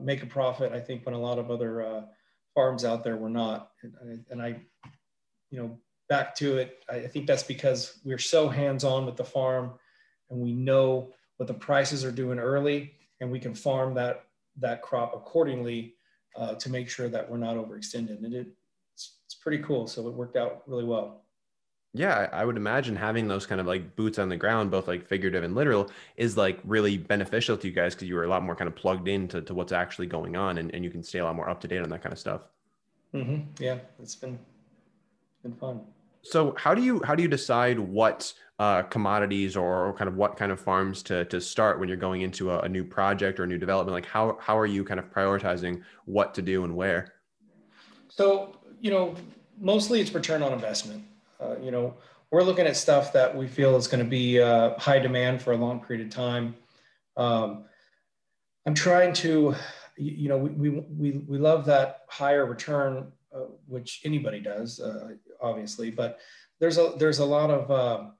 make 0.00 0.22
a 0.22 0.26
profit. 0.26 0.72
I 0.72 0.80
think 0.80 1.04
when 1.04 1.14
a 1.14 1.18
lot 1.18 1.38
of 1.38 1.50
other 1.50 2.06
farms 2.54 2.84
out 2.84 3.04
there 3.04 3.16
were 3.16 3.28
not. 3.28 3.70
And, 3.82 4.24
and 4.30 4.40
I, 4.40 4.56
you 5.50 5.60
know, 5.60 5.78
back 6.08 6.34
to 6.36 6.56
it, 6.56 6.84
I 6.88 7.00
think 7.00 7.26
that's 7.26 7.42
because 7.42 8.00
we're 8.04 8.18
so 8.18 8.48
hands-on 8.48 9.04
with 9.04 9.16
the 9.16 9.24
farm 9.24 9.72
and 10.30 10.40
we 10.40 10.52
know 10.52 11.12
what 11.36 11.46
the 11.46 11.54
prices 11.54 12.04
are 12.04 12.12
doing 12.12 12.38
early 12.38 12.92
and 13.20 13.30
we 13.30 13.40
can 13.40 13.54
farm 13.54 13.94
that 13.94 14.24
that 14.58 14.82
crop 14.82 15.14
accordingly 15.14 15.94
uh, 16.36 16.54
to 16.54 16.70
make 16.70 16.88
sure 16.88 17.08
that 17.08 17.30
we're 17.30 17.36
not 17.36 17.56
overextended. 17.56 18.24
And 18.24 18.32
it, 18.32 18.46
it's, 18.94 19.18
it's 19.26 19.34
pretty 19.34 19.62
cool. 19.62 19.86
So 19.86 20.06
it 20.06 20.14
worked 20.14 20.36
out 20.36 20.62
really 20.66 20.84
well. 20.84 21.22
Yeah, 21.92 22.28
I 22.32 22.44
would 22.44 22.58
imagine 22.58 22.94
having 22.94 23.26
those 23.26 23.46
kind 23.46 23.60
of 23.60 23.66
like 23.66 23.96
boots 23.96 24.18
on 24.18 24.28
the 24.28 24.36
ground, 24.36 24.70
both 24.70 24.86
like 24.86 25.06
figurative 25.06 25.44
and 25.44 25.54
literal, 25.54 25.90
is 26.16 26.36
like 26.36 26.58
really 26.64 26.98
beneficial 26.98 27.56
to 27.56 27.68
you 27.68 27.72
guys 27.72 27.94
because 27.94 28.08
you 28.08 28.14
were 28.14 28.24
a 28.24 28.28
lot 28.28 28.42
more 28.42 28.54
kind 28.54 28.68
of 28.68 28.76
plugged 28.76 29.08
into 29.08 29.40
to 29.42 29.54
what's 29.54 29.72
actually 29.72 30.06
going 30.06 30.36
on 30.36 30.58
and, 30.58 30.74
and 30.74 30.84
you 30.84 30.90
can 30.90 31.02
stay 31.02 31.20
a 31.20 31.24
lot 31.24 31.36
more 31.36 31.48
up 31.48 31.60
to 31.62 31.68
date 31.68 31.82
on 31.82 31.88
that 31.88 32.02
kind 32.02 32.12
of 32.12 32.18
stuff. 32.18 32.42
Mm-hmm. 33.14 33.62
Yeah, 33.62 33.78
it's 33.98 34.16
been 34.16 34.38
been 35.42 35.54
fun. 35.54 35.80
So 36.28 36.54
how 36.58 36.74
do 36.74 36.82
you 36.82 37.02
how 37.04 37.14
do 37.14 37.22
you 37.22 37.28
decide 37.28 37.78
what 37.78 38.32
uh, 38.58 38.82
commodities 38.82 39.54
or, 39.56 39.92
kind 39.92 40.08
of 40.08 40.16
what 40.16 40.36
kind 40.36 40.50
of 40.50 40.58
farms 40.58 41.02
to 41.04 41.24
to 41.26 41.40
start 41.40 41.78
when 41.78 41.88
you're 41.88 41.98
going 41.98 42.22
into 42.22 42.50
a, 42.50 42.60
a 42.60 42.68
new 42.68 42.84
project 42.84 43.38
or 43.38 43.44
a 43.44 43.46
new 43.46 43.58
development? 43.58 43.94
Like 43.94 44.06
how 44.06 44.36
how 44.40 44.58
are 44.58 44.66
you 44.66 44.84
kind 44.84 44.98
of 44.98 45.10
prioritizing 45.10 45.82
what 46.04 46.34
to 46.34 46.42
do 46.42 46.64
and 46.64 46.74
where? 46.74 47.14
So 48.08 48.56
you 48.80 48.90
know, 48.90 49.14
mostly 49.58 50.00
it's 50.00 50.12
return 50.12 50.42
on 50.42 50.52
investment. 50.52 51.04
Uh, 51.40 51.56
you 51.62 51.70
know, 51.70 51.94
we're 52.30 52.42
looking 52.42 52.66
at 52.66 52.76
stuff 52.76 53.12
that 53.12 53.34
we 53.34 53.46
feel 53.46 53.76
is 53.76 53.86
going 53.86 54.02
to 54.02 54.08
be 54.08 54.40
uh, 54.40 54.78
high 54.78 54.98
demand 54.98 55.42
for 55.42 55.52
a 55.52 55.56
long 55.56 55.80
period 55.80 56.06
of 56.06 56.12
time. 56.12 56.54
Um, 57.16 57.64
I'm 58.66 58.74
trying 58.74 59.12
to, 59.14 59.54
you 59.96 60.28
know, 60.28 60.36
we, 60.36 60.50
we, 60.50 60.68
we, 60.70 61.10
we 61.18 61.38
love 61.38 61.64
that 61.66 62.00
higher 62.08 62.44
return, 62.46 63.12
uh, 63.34 63.44
which 63.66 64.02
anybody 64.04 64.40
does, 64.40 64.80
uh, 64.80 65.10
obviously, 65.40 65.90
but 65.90 66.18
there's 66.60 66.78
a, 66.78 66.94
there's 66.98 67.18
a 67.18 67.24
lot 67.24 67.50
of 67.50 67.70
uh, 67.70 68.10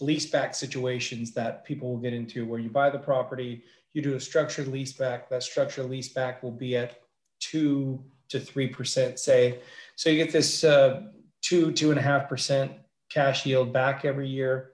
lease 0.00 0.26
back 0.26 0.54
situations 0.54 1.32
that 1.32 1.64
people 1.64 1.90
will 1.90 2.00
get 2.00 2.12
into 2.12 2.46
where 2.46 2.60
you 2.60 2.68
buy 2.68 2.90
the 2.90 2.98
property, 2.98 3.64
you 3.92 4.02
do 4.02 4.14
a 4.14 4.20
structured 4.20 4.68
lease 4.68 4.92
back, 4.92 5.28
that 5.28 5.42
structured 5.42 5.88
lease 5.88 6.08
back 6.08 6.42
will 6.42 6.50
be 6.50 6.76
at 6.76 7.00
two 7.40 8.02
to 8.28 8.40
3%, 8.40 9.18
say. 9.18 9.60
So 9.96 10.10
you 10.10 10.16
get 10.22 10.32
this 10.32 10.64
uh, 10.64 11.02
two, 11.42 11.72
two 11.72 11.90
and 11.90 11.98
a 11.98 12.02
half 12.02 12.28
percent 12.28 12.72
cash 13.10 13.46
yield 13.46 13.72
back 13.72 14.04
every 14.04 14.28
year. 14.28 14.72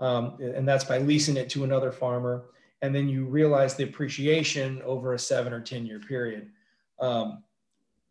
Um, 0.00 0.38
and 0.40 0.68
that's 0.68 0.84
by 0.84 0.98
leasing 0.98 1.36
it 1.36 1.48
to 1.50 1.64
another 1.64 1.92
farmer. 1.92 2.46
And 2.82 2.94
then 2.94 3.08
you 3.08 3.24
realize 3.24 3.74
the 3.74 3.84
appreciation 3.84 4.82
over 4.82 5.14
a 5.14 5.18
seven 5.18 5.52
or 5.52 5.60
10 5.60 5.86
year 5.86 6.00
period. 6.00 6.50
Um, 7.00 7.42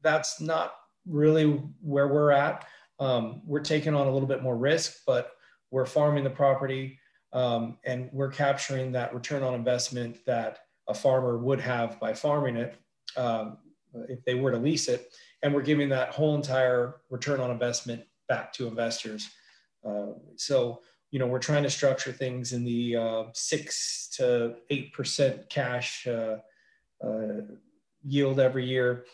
that's 0.01 0.39
not 0.39 0.75
really 1.07 1.61
where 1.81 2.07
we're 2.07 2.31
at. 2.31 2.65
Um, 2.99 3.41
we're 3.45 3.59
taking 3.59 3.93
on 3.93 4.07
a 4.07 4.11
little 4.11 4.27
bit 4.27 4.41
more 4.41 4.55
risk, 4.55 5.01
but 5.05 5.31
we're 5.71 5.85
farming 5.85 6.23
the 6.23 6.29
property 6.29 6.99
um, 7.33 7.77
and 7.83 8.09
we're 8.13 8.29
capturing 8.29 8.91
that 8.93 9.13
return 9.13 9.43
on 9.43 9.53
investment 9.53 10.17
that 10.25 10.59
a 10.87 10.93
farmer 10.93 11.37
would 11.37 11.59
have 11.59 11.99
by 11.99 12.13
farming 12.13 12.55
it 12.55 12.75
um, 13.17 13.57
if 14.07 14.23
they 14.23 14.35
were 14.35 14.51
to 14.51 14.57
lease 14.57 14.87
it 14.87 15.11
and 15.45 15.53
we're 15.53 15.61
giving 15.61 15.89
that 15.89 16.09
whole 16.09 16.35
entire 16.35 16.95
return 17.11 17.39
on 17.39 17.51
investment 17.51 18.03
back 18.27 18.51
to 18.51 18.67
investors. 18.67 19.29
Uh, 19.87 20.13
so, 20.37 20.81
you 21.11 21.19
know, 21.19 21.27
we're 21.27 21.37
trying 21.37 21.61
to 21.61 21.69
structure 21.69 22.11
things 22.11 22.51
in 22.51 22.63
the 22.63 22.95
uh, 22.95 23.23
six 23.33 24.09
to 24.17 24.55
eight 24.71 24.91
percent 24.91 25.47
cash 25.49 26.07
uh, 26.07 26.37
uh 27.05 27.41
yield 28.03 28.39
every 28.39 28.65
year, 28.65 29.05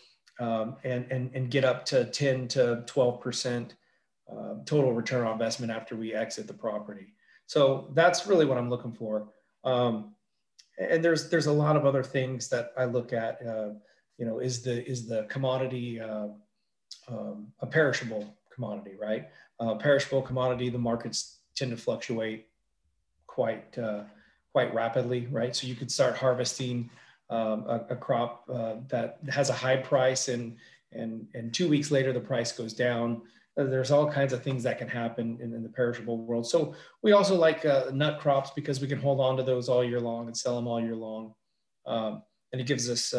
um, 0.42 0.76
and, 0.84 1.06
and 1.12 1.32
and 1.36 1.52
get 1.52 1.64
up 1.64 1.86
to 1.86 2.06
ten 2.06 2.48
to 2.50 2.84
twelve 2.88 3.22
percent 3.22 3.76
uh, 4.32 4.56
total 4.66 4.92
return 4.94 5.26
on 5.26 5.34
investment 5.34 5.72
after 5.72 5.96
we 5.96 6.14
exit 6.14 6.48
the 6.48 6.54
property. 6.54 7.14
So 7.46 7.92
that's 7.94 8.28
really 8.28 8.46
what 8.46 8.58
I'm 8.58 8.70
looking 8.70 8.94
for. 8.94 9.30
Um, 9.64 10.16
and 10.78 11.04
there's 11.04 11.30
there's 11.30 11.48
a 11.48 11.52
lot 11.66 11.76
of 11.76 11.86
other 11.86 12.04
things 12.04 12.50
that 12.50 12.72
I 12.78 12.86
look 12.86 13.14
at 13.14 13.46
uh, 13.46 13.72
you 14.22 14.28
know, 14.28 14.38
is 14.38 14.62
the 14.62 14.88
is 14.88 15.08
the 15.08 15.24
commodity 15.30 16.00
uh, 16.00 16.28
um, 17.08 17.48
a 17.60 17.66
perishable 17.66 18.38
commodity, 18.54 18.96
right? 19.02 19.30
Uh, 19.60 19.74
perishable 19.74 20.22
commodity, 20.22 20.70
the 20.70 20.78
markets 20.78 21.40
tend 21.56 21.72
to 21.72 21.78
fluctuate 21.78 22.46
quite 23.26 23.76
uh, 23.80 24.04
quite 24.52 24.72
rapidly, 24.76 25.28
right? 25.32 25.56
So 25.56 25.66
you 25.66 25.74
could 25.74 25.92
start 25.92 26.16
harvesting 26.16 26.92
um, 27.32 27.66
a, 27.68 27.86
a, 27.90 27.96
crop 27.96 28.44
uh, 28.54 28.76
that 28.90 29.20
has 29.30 29.50
a 29.50 29.54
high 29.54 29.78
price, 29.78 30.28
and 30.28 30.58
and 30.92 31.26
and 31.34 31.54
two 31.54 31.68
weeks 31.68 31.90
later 31.90 32.14
the 32.14 32.20
price 32.20 32.52
goes 32.52 32.74
down. 32.74 33.22
Uh, 33.58 33.64
there's 33.64 33.92
all 33.92 34.10
kinds 34.10 34.34
of 34.34 34.44
things 34.44 34.64
that 34.64 34.78
can 34.78 34.88
happen 34.88 35.38
in, 35.42 35.54
in 35.54 35.64
the 35.64 35.70
perishable 35.70 36.18
world. 36.18 36.48
So 36.48 36.76
we 37.02 37.14
also 37.14 37.36
like 37.36 37.66
uh, 37.66 37.86
nut 37.94 38.20
crops 38.20 38.52
because 38.56 38.80
we 38.80 38.88
can 38.88 39.00
hold 39.00 39.20
on 39.20 39.36
to 39.38 39.44
those 39.44 39.68
all 39.70 39.84
year 39.84 40.00
long 40.00 40.28
and 40.28 40.38
sell 40.38 40.56
them 40.56 40.68
all 40.68 40.80
year 40.80 40.96
long, 40.96 41.34
um, 41.86 42.22
and 42.52 42.62
it 42.62 42.68
gives 42.68 42.90
us 42.90 43.14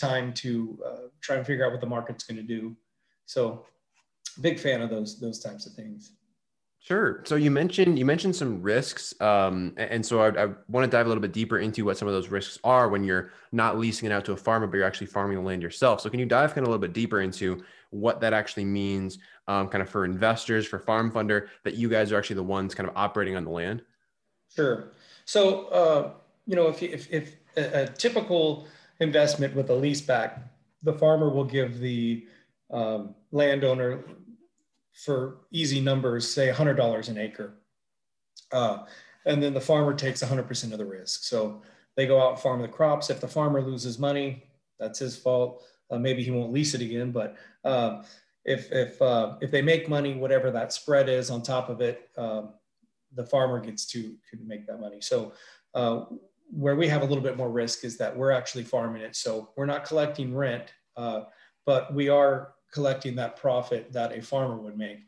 time 0.00 0.32
to 0.32 0.78
uh, 0.86 1.06
try 1.20 1.36
and 1.36 1.46
figure 1.46 1.66
out 1.66 1.72
what 1.72 1.80
the 1.80 1.86
market's 1.86 2.24
going 2.24 2.36
to 2.36 2.42
do. 2.42 2.74
So, 3.26 3.66
big 4.40 4.58
fan 4.58 4.80
of 4.80 4.90
those 4.90 5.20
those 5.20 5.40
types 5.40 5.66
of 5.66 5.72
things. 5.74 6.12
Sure. 6.82 7.22
So 7.26 7.36
you 7.36 7.50
mentioned 7.50 7.98
you 7.98 8.06
mentioned 8.06 8.34
some 8.34 8.62
risks, 8.62 9.12
um, 9.20 9.74
and 9.76 10.04
so 10.04 10.22
I, 10.22 10.44
I, 10.44 10.46
want 10.68 10.84
to 10.84 10.90
dive 10.90 11.04
a 11.04 11.08
little 11.10 11.20
bit 11.20 11.32
deeper 11.32 11.58
into 11.58 11.84
what 11.84 11.98
some 11.98 12.08
of 12.08 12.14
those 12.14 12.28
risks 12.28 12.58
are 12.64 12.88
when 12.88 13.04
you're 13.04 13.32
not 13.52 13.78
leasing 13.78 14.10
it 14.10 14.12
out 14.12 14.24
to 14.24 14.32
a 14.32 14.36
farmer, 14.36 14.66
but 14.66 14.78
you're 14.78 14.86
actually 14.86 15.08
farming 15.08 15.36
the 15.36 15.42
land 15.42 15.62
yourself. 15.62 16.00
So 16.00 16.08
can 16.08 16.18
you 16.18 16.24
dive 16.24 16.54
kind 16.54 16.60
of 16.60 16.68
a 16.68 16.70
little 16.70 16.80
bit 16.80 16.94
deeper 16.94 17.20
into 17.20 17.62
what 17.90 18.22
that 18.22 18.32
actually 18.32 18.64
means, 18.64 19.18
um, 19.46 19.68
kind 19.68 19.82
of 19.82 19.90
for 19.90 20.06
investors, 20.06 20.66
for 20.66 20.78
FarmFundr, 20.78 21.48
that 21.64 21.74
you 21.74 21.90
guys 21.90 22.12
are 22.12 22.18
actually 22.18 22.36
the 22.36 22.44
ones 22.44 22.74
kind 22.74 22.88
of 22.88 22.96
operating 22.96 23.36
on 23.36 23.44
the 23.44 23.50
land? 23.50 23.82
Sure. 24.56 24.92
So 25.26 25.66
uh, 25.66 26.12
you 26.46 26.56
know, 26.56 26.68
if 26.68 26.82
if, 26.82 27.12
if 27.12 27.36
a, 27.58 27.82
a 27.82 27.86
typical 27.88 28.66
investment 29.00 29.54
with 29.54 29.68
a 29.68 29.74
lease 29.74 30.00
back, 30.00 30.38
the 30.82 30.94
farmer 30.94 31.28
will 31.28 31.44
give 31.44 31.78
the 31.78 32.26
um, 32.70 33.14
landowner 33.32 34.02
for 34.92 35.38
easy 35.50 35.80
numbers, 35.80 36.32
say 36.32 36.48
$100 36.48 37.08
an 37.08 37.18
acre. 37.18 37.54
Uh, 38.52 38.84
and 39.26 39.42
then 39.42 39.54
the 39.54 39.60
farmer 39.60 39.94
takes 39.94 40.22
100% 40.22 40.72
of 40.72 40.78
the 40.78 40.84
risk. 40.84 41.24
So 41.24 41.62
they 41.96 42.06
go 42.06 42.20
out 42.20 42.32
and 42.32 42.40
farm 42.40 42.62
the 42.62 42.68
crops. 42.68 43.10
If 43.10 43.20
the 43.20 43.28
farmer 43.28 43.60
loses 43.60 43.98
money, 43.98 44.44
that's 44.78 44.98
his 44.98 45.16
fault. 45.16 45.62
Uh, 45.90 45.98
maybe 45.98 46.22
he 46.22 46.30
won't 46.30 46.52
lease 46.52 46.74
it 46.74 46.80
again, 46.80 47.10
but 47.10 47.36
uh, 47.64 48.02
if 48.44 48.70
if 48.72 49.00
uh, 49.02 49.36
if 49.40 49.50
they 49.50 49.60
make 49.60 49.88
money, 49.88 50.14
whatever 50.14 50.50
that 50.50 50.72
spread 50.72 51.08
is 51.08 51.30
on 51.30 51.42
top 51.42 51.68
of 51.68 51.80
it, 51.80 52.08
um, 52.16 52.54
the 53.14 53.24
farmer 53.24 53.60
gets 53.60 53.86
to 53.86 54.14
could 54.28 54.46
make 54.46 54.66
that 54.66 54.80
money. 54.80 55.00
So 55.00 55.32
uh, 55.74 56.04
where 56.50 56.76
we 56.76 56.88
have 56.88 57.02
a 57.02 57.04
little 57.04 57.22
bit 57.22 57.36
more 57.36 57.50
risk 57.50 57.84
is 57.84 57.96
that 57.98 58.16
we're 58.16 58.30
actually 58.30 58.64
farming 58.64 59.02
it. 59.02 59.16
So 59.16 59.50
we're 59.56 59.66
not 59.66 59.84
collecting 59.84 60.34
rent, 60.34 60.72
uh, 60.96 61.22
but 61.66 61.92
we 61.92 62.08
are 62.08 62.54
collecting 62.72 63.16
that 63.16 63.36
profit 63.36 63.92
that 63.92 64.16
a 64.16 64.22
farmer 64.22 64.56
would 64.56 64.76
make. 64.76 65.00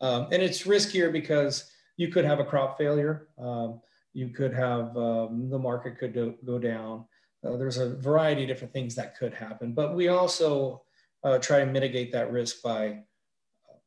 Um, 0.00 0.28
and 0.32 0.42
it's 0.42 0.62
riskier 0.62 1.12
because 1.12 1.70
you 1.96 2.08
could 2.08 2.24
have 2.24 2.40
a 2.40 2.44
crop 2.44 2.78
failure. 2.78 3.28
Um, 3.38 3.80
you 4.12 4.28
could 4.28 4.54
have 4.54 4.96
um, 4.96 5.48
the 5.50 5.58
market 5.58 5.98
could 5.98 6.14
do, 6.14 6.34
go 6.44 6.58
down. 6.58 7.04
Uh, 7.44 7.56
there's 7.56 7.78
a 7.78 7.96
variety 7.96 8.42
of 8.42 8.48
different 8.48 8.72
things 8.72 8.94
that 8.94 9.16
could 9.16 9.32
happen, 9.34 9.72
but 9.72 9.94
we 9.94 10.08
also 10.08 10.82
uh, 11.24 11.38
try 11.38 11.60
to 11.60 11.66
mitigate 11.66 12.12
that 12.12 12.32
risk 12.32 12.62
by 12.62 13.00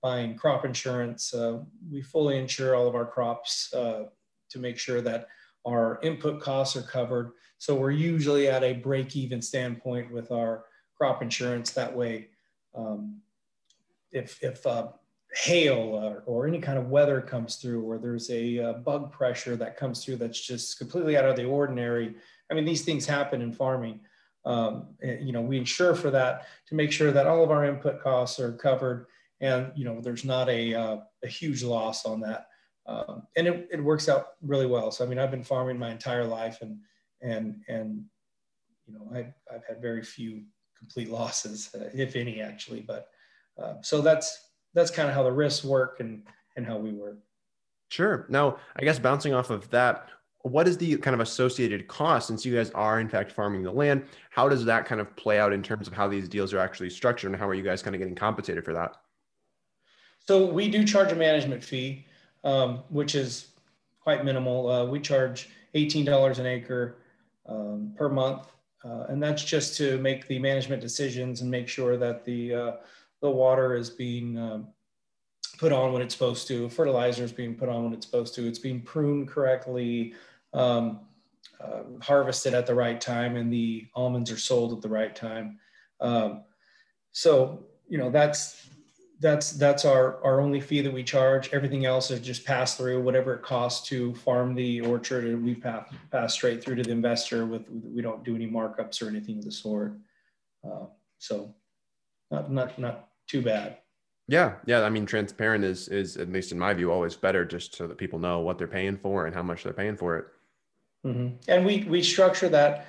buying 0.02 0.36
crop 0.36 0.66
insurance. 0.66 1.34
Uh, 1.34 1.60
we 1.92 2.02
fully 2.02 2.38
insure 2.38 2.76
all 2.76 2.88
of 2.88 2.96
our 2.96 3.06
crops 3.06 3.74
uh, 3.74 4.04
to 4.50 4.60
make 4.60 4.78
sure 4.78 5.02
that 5.02 5.28
our 5.66 6.00
input 6.04 6.42
costs 6.42 6.76
are 6.76 6.82
covered. 6.82 7.32
So 7.58 7.76
we're 7.76 7.92
usually 7.92 8.50
at 8.50 8.64
a 8.64 8.74
break 8.74 9.16
even 9.16 9.42
standpoint 9.42 10.12
with 10.12 10.32
our 10.32 10.66
crop 10.98 11.22
insurance. 11.22 11.72
That 11.72 11.96
way, 11.96 12.28
um, 12.76 13.22
if, 14.12 14.42
if 14.44 14.66
uh, 14.66 14.88
hail 15.36 15.78
or, 15.78 16.24
or, 16.26 16.48
any 16.48 16.60
kind 16.60 16.78
of 16.78 16.90
weather 16.90 17.20
comes 17.20 17.56
through 17.56 17.82
or 17.82 17.98
there's 17.98 18.30
a 18.30 18.60
uh, 18.60 18.74
bug 18.74 19.12
pressure 19.12 19.56
that 19.56 19.78
comes 19.78 20.04
through 20.04 20.18
that's 20.18 20.40
just 20.40 20.78
completely 20.78 21.18
out 21.18 21.26
of 21.26 21.36
the 21.36 21.46
ordinary. 21.46 22.16
I 22.52 22.54
mean, 22.54 22.66
these 22.66 22.84
things 22.84 23.06
happen 23.06 23.42
in 23.42 23.52
farming. 23.52 24.02
um, 24.46 24.88
you 25.02 25.32
know, 25.32 25.42
we 25.42 25.58
insure 25.58 25.96
for 25.96 26.12
that 26.12 26.48
to 26.68 26.76
make 26.76 26.92
sure 26.92 27.12
that 27.12 27.28
all 27.28 27.44
of 27.44 27.52
our 27.52 27.66
input 27.66 28.02
costs 28.02 28.40
are 28.40 28.52
covered 28.52 29.08
and, 29.40 29.72
you 29.76 29.86
know, 29.86 30.02
there's 30.02 30.26
not 30.26 30.50
a, 30.50 30.74
uh, 30.74 30.98
a 31.24 31.28
huge 31.28 31.64
loss 31.64 32.06
on 32.06 32.20
that. 32.22 32.48
Um, 32.86 33.24
and 33.36 33.48
it, 33.48 33.70
it 33.72 33.84
works 33.84 34.10
out 34.10 34.28
really 34.42 34.66
well. 34.66 34.92
So, 34.92 35.04
I 35.04 35.08
mean, 35.08 35.20
I've 35.20 35.32
been 35.32 35.44
farming 35.44 35.80
my 35.80 35.92
entire 35.92 36.26
life 36.26 36.60
and, 36.62 36.78
and, 37.22 37.62
and, 37.68 38.04
you 38.86 38.94
know, 38.94 39.10
I've, 39.14 39.34
I've 39.54 39.66
had 39.66 39.82
very 39.82 40.04
few 40.04 40.44
complete 40.84 41.10
losses, 41.10 41.70
uh, 41.76 41.90
if 41.94 42.16
any 42.16 42.42
actually, 42.42 42.82
but, 42.82 43.08
uh, 43.62 43.76
so 43.82 44.02
that's, 44.02 44.50
that's 44.74 44.92
kind 44.92 45.08
of 45.08 45.16
how 45.16 45.24
the 45.24 45.32
risks 45.32 45.64
work 45.64 46.00
and, 46.02 46.24
and 46.58 46.66
how 46.66 46.78
we 46.78 46.92
work. 46.92 47.18
Sure. 47.90 48.26
Now, 48.28 48.58
I 48.76 48.84
guess 48.84 49.00
bouncing 49.00 49.34
off 49.34 49.50
of 49.50 49.70
that, 49.70 50.10
what 50.42 50.68
is 50.68 50.78
the 50.78 50.98
kind 50.98 51.14
of 51.14 51.22
associated 51.22 51.88
cost 51.88 52.28
since 52.28 52.46
you 52.46 52.54
guys 52.54 52.70
are 52.72 53.00
in 53.00 53.08
fact 53.08 53.32
farming 53.32 53.64
the 53.64 53.72
land? 53.72 54.06
How 54.30 54.50
does 54.50 54.66
that 54.66 54.86
kind 54.86 55.00
of 55.00 55.16
play 55.16 55.40
out 55.40 55.54
in 55.54 55.64
terms 55.64 55.88
of 55.88 55.94
how 55.94 56.08
these 56.08 56.28
deals 56.28 56.54
are 56.54 56.60
actually 56.60 56.90
structured 56.90 57.32
and 57.32 57.40
how 57.40 57.48
are 57.48 57.54
you 57.54 57.64
guys 57.64 57.82
kind 57.82 57.96
of 57.96 58.00
getting 58.00 58.16
compensated 58.16 58.66
for 58.66 58.74
that? 58.74 58.98
So 60.20 60.46
we 60.46 60.70
do 60.70 60.84
charge 60.84 61.12
a 61.12 61.16
management 61.16 61.64
fee, 61.64 62.06
um, 62.44 62.84
which 62.90 63.16
is 63.16 63.50
quite 64.02 64.26
minimal. 64.26 64.70
Uh, 64.70 64.86
we 64.86 65.00
charge 65.00 65.50
$18 65.76 66.40
an 66.40 66.46
acre 66.46 66.98
um, 67.48 67.94
per 67.98 68.10
month. 68.10 68.48
Uh, 68.84 69.06
and 69.10 69.22
that's 69.22 69.44
just 69.44 69.78
to 69.78 69.98
make 70.00 70.28
the 70.28 70.40
management 70.40 70.82
decisions 70.82 71.42
and 71.42 71.50
make 71.50 71.68
sure 71.68 71.96
that 71.98 72.26
the, 72.26 72.54
uh, 72.54 72.72
the 73.22 73.30
water 73.30 73.76
is 73.76 73.90
being 73.90 74.38
um, 74.38 74.68
put 75.58 75.72
on 75.72 75.94
when 75.94 76.02
it's 76.02 76.14
supposed 76.14 76.48
to, 76.48 76.68
fertilizer 76.70 77.24
is 77.24 77.32
being 77.32 77.56
put 77.56 77.70
on 77.70 77.86
when 77.86 77.94
it's 77.94 78.06
supposed 78.06 78.36
to, 78.36 78.48
it's 78.48 78.60
being 78.60 78.82
pruned 78.82 79.28
correctly, 79.28 80.14
um, 80.54 81.00
uh, 81.64 81.84
harvested 82.02 82.54
at 82.54 82.66
the 82.66 82.76
right 82.76 83.00
time, 83.00 83.36
and 83.38 83.52
the 83.52 83.88
almonds 83.96 84.32
are 84.32 84.38
sold 84.38 84.74
at 84.74 84.82
the 84.82 84.90
right 84.90 85.16
time. 85.16 85.60
Um, 86.02 86.44
so 87.12 87.64
you 87.88 87.98
know 87.98 88.10
that's 88.10 88.68
that's 89.24 89.52
that's 89.52 89.86
our 89.86 90.24
our 90.24 90.42
only 90.42 90.60
fee 90.60 90.82
that 90.82 90.94
we 90.94 91.04
charge. 91.04 91.52
Everything 91.54 91.86
else 91.86 92.12
is 92.12 92.20
just 92.20 92.46
pass 92.46 92.76
through 92.76 93.02
whatever 93.02 93.34
it 93.34 93.42
costs 93.42 93.88
to 93.88 94.14
farm 94.16 94.54
the 94.54 94.82
orchard, 94.82 95.24
and 95.24 95.44
we 95.44 95.56
pass 95.56 95.92
pass 96.12 96.34
straight 96.34 96.62
through 96.62 96.76
to 96.76 96.84
the 96.84 96.92
investor. 96.92 97.46
With 97.46 97.64
we 97.70 98.02
don't 98.02 98.24
do 98.24 98.36
any 98.36 98.48
markups 98.48 99.02
or 99.02 99.08
anything 99.08 99.40
of 99.40 99.46
the 99.46 99.52
sort. 99.52 99.94
Uh, 100.64 100.86
so 101.18 101.56
not 102.30 102.52
not 102.52 102.78
not 102.78 103.10
too 103.26 103.42
bad. 103.42 103.78
Yeah, 104.28 104.56
yeah. 104.66 104.82
I 104.84 104.90
mean, 104.90 105.06
transparent 105.06 105.64
is 105.64 105.88
is 105.88 106.18
at 106.18 106.30
least 106.30 106.52
in 106.52 106.60
my 106.60 106.74
view 106.74 106.92
always 106.92 107.16
better, 107.16 107.46
just 107.46 107.76
so 107.76 107.88
that 107.88 107.98
people 107.98 108.20
know 108.20 108.42
what 108.42 108.58
they're 108.58 108.68
paying 108.68 108.98
for 108.98 109.26
and 109.26 109.34
how 109.34 109.44
much 109.44 109.64
they're 109.64 109.74
paying 109.74 109.96
for 109.96 110.18
it. 110.18 110.26
Mm-hmm. 111.06 111.36
And 111.48 111.66
we 111.66 111.86
we 111.86 112.04
structure 112.04 112.50
that 112.50 112.88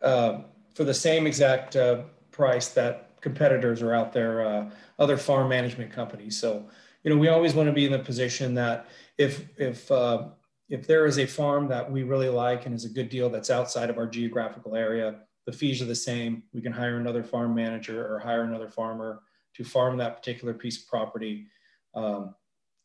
uh, 0.00 0.42
for 0.74 0.84
the 0.84 0.94
same 0.94 1.26
exact 1.26 1.74
uh, 1.74 2.02
price 2.30 2.68
that 2.68 3.11
competitors 3.22 3.80
are 3.80 3.94
out 3.94 4.12
there, 4.12 4.44
uh, 4.44 4.70
other 4.98 5.16
farm 5.16 5.48
management 5.48 5.90
companies. 5.90 6.38
So 6.38 6.68
you 7.02 7.10
know, 7.10 7.16
we 7.16 7.28
always 7.28 7.54
want 7.54 7.68
to 7.68 7.72
be 7.72 7.86
in 7.86 7.92
the 7.92 7.98
position 7.98 8.54
that 8.54 8.86
if 9.18 9.46
if 9.56 9.90
uh, 9.90 10.28
if 10.68 10.86
there 10.86 11.06
is 11.06 11.18
a 11.18 11.26
farm 11.26 11.68
that 11.68 11.90
we 11.90 12.02
really 12.02 12.28
like 12.28 12.66
and 12.66 12.74
is 12.74 12.84
a 12.84 12.88
good 12.88 13.08
deal 13.08 13.28
that's 13.30 13.50
outside 13.50 13.90
of 13.90 13.98
our 13.98 14.06
geographical 14.06 14.76
area, 14.76 15.16
the 15.46 15.52
fees 15.52 15.82
are 15.82 15.86
the 15.86 15.94
same. 15.94 16.42
We 16.52 16.62
can 16.62 16.72
hire 16.72 16.98
another 16.98 17.22
farm 17.22 17.54
manager 17.54 18.06
or 18.06 18.18
hire 18.18 18.44
another 18.44 18.68
farmer 18.68 19.22
to 19.54 19.64
farm 19.64 19.96
that 19.98 20.16
particular 20.16 20.54
piece 20.54 20.82
of 20.82 20.88
property 20.88 21.48
um, 21.94 22.34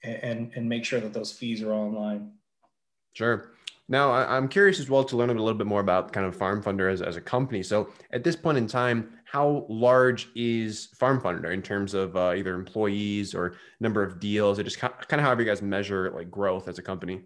and, 0.04 0.52
and 0.56 0.68
make 0.68 0.84
sure 0.84 1.00
that 1.00 1.14
those 1.14 1.32
fees 1.32 1.62
are 1.62 1.72
all 1.72 1.88
in 1.88 1.96
line. 1.96 2.32
Sure. 3.14 3.52
Now, 3.90 4.12
I'm 4.12 4.50
curious 4.50 4.80
as 4.80 4.90
well 4.90 5.06
to 5.06 5.16
learn 5.16 5.30
a 5.30 5.34
little 5.34 5.54
bit 5.54 5.68
more 5.68 5.80
about 5.80 6.12
kind 6.12 6.26
of 6.26 6.36
FarmFundr 6.36 6.92
as, 6.92 7.02
as 7.02 7.16
a 7.16 7.22
company. 7.22 7.64
So, 7.64 7.90
at 8.12 8.24
this 8.24 8.36
point 8.36 8.58
in 8.58 8.68
time, 8.68 9.18
how 9.24 9.66
large 9.70 10.30
is 10.36 10.90
FarmFundr 11.00 11.54
in 11.54 11.62
terms 11.62 11.94
of 11.94 12.18
uh, 12.18 12.34
either 12.36 12.54
employees 12.54 13.34
or 13.34 13.56
number 13.80 14.04
of 14.04 14.20
deals, 14.20 14.60
or 14.60 14.64
just 14.64 14.80
kind 14.80 14.94
of 15.12 15.20
however 15.22 15.42
you 15.42 15.48
guys 15.48 15.62
measure 15.62 16.12
like 16.12 16.30
growth 16.30 16.68
as 16.68 16.78
a 16.80 16.82
company? 16.82 17.22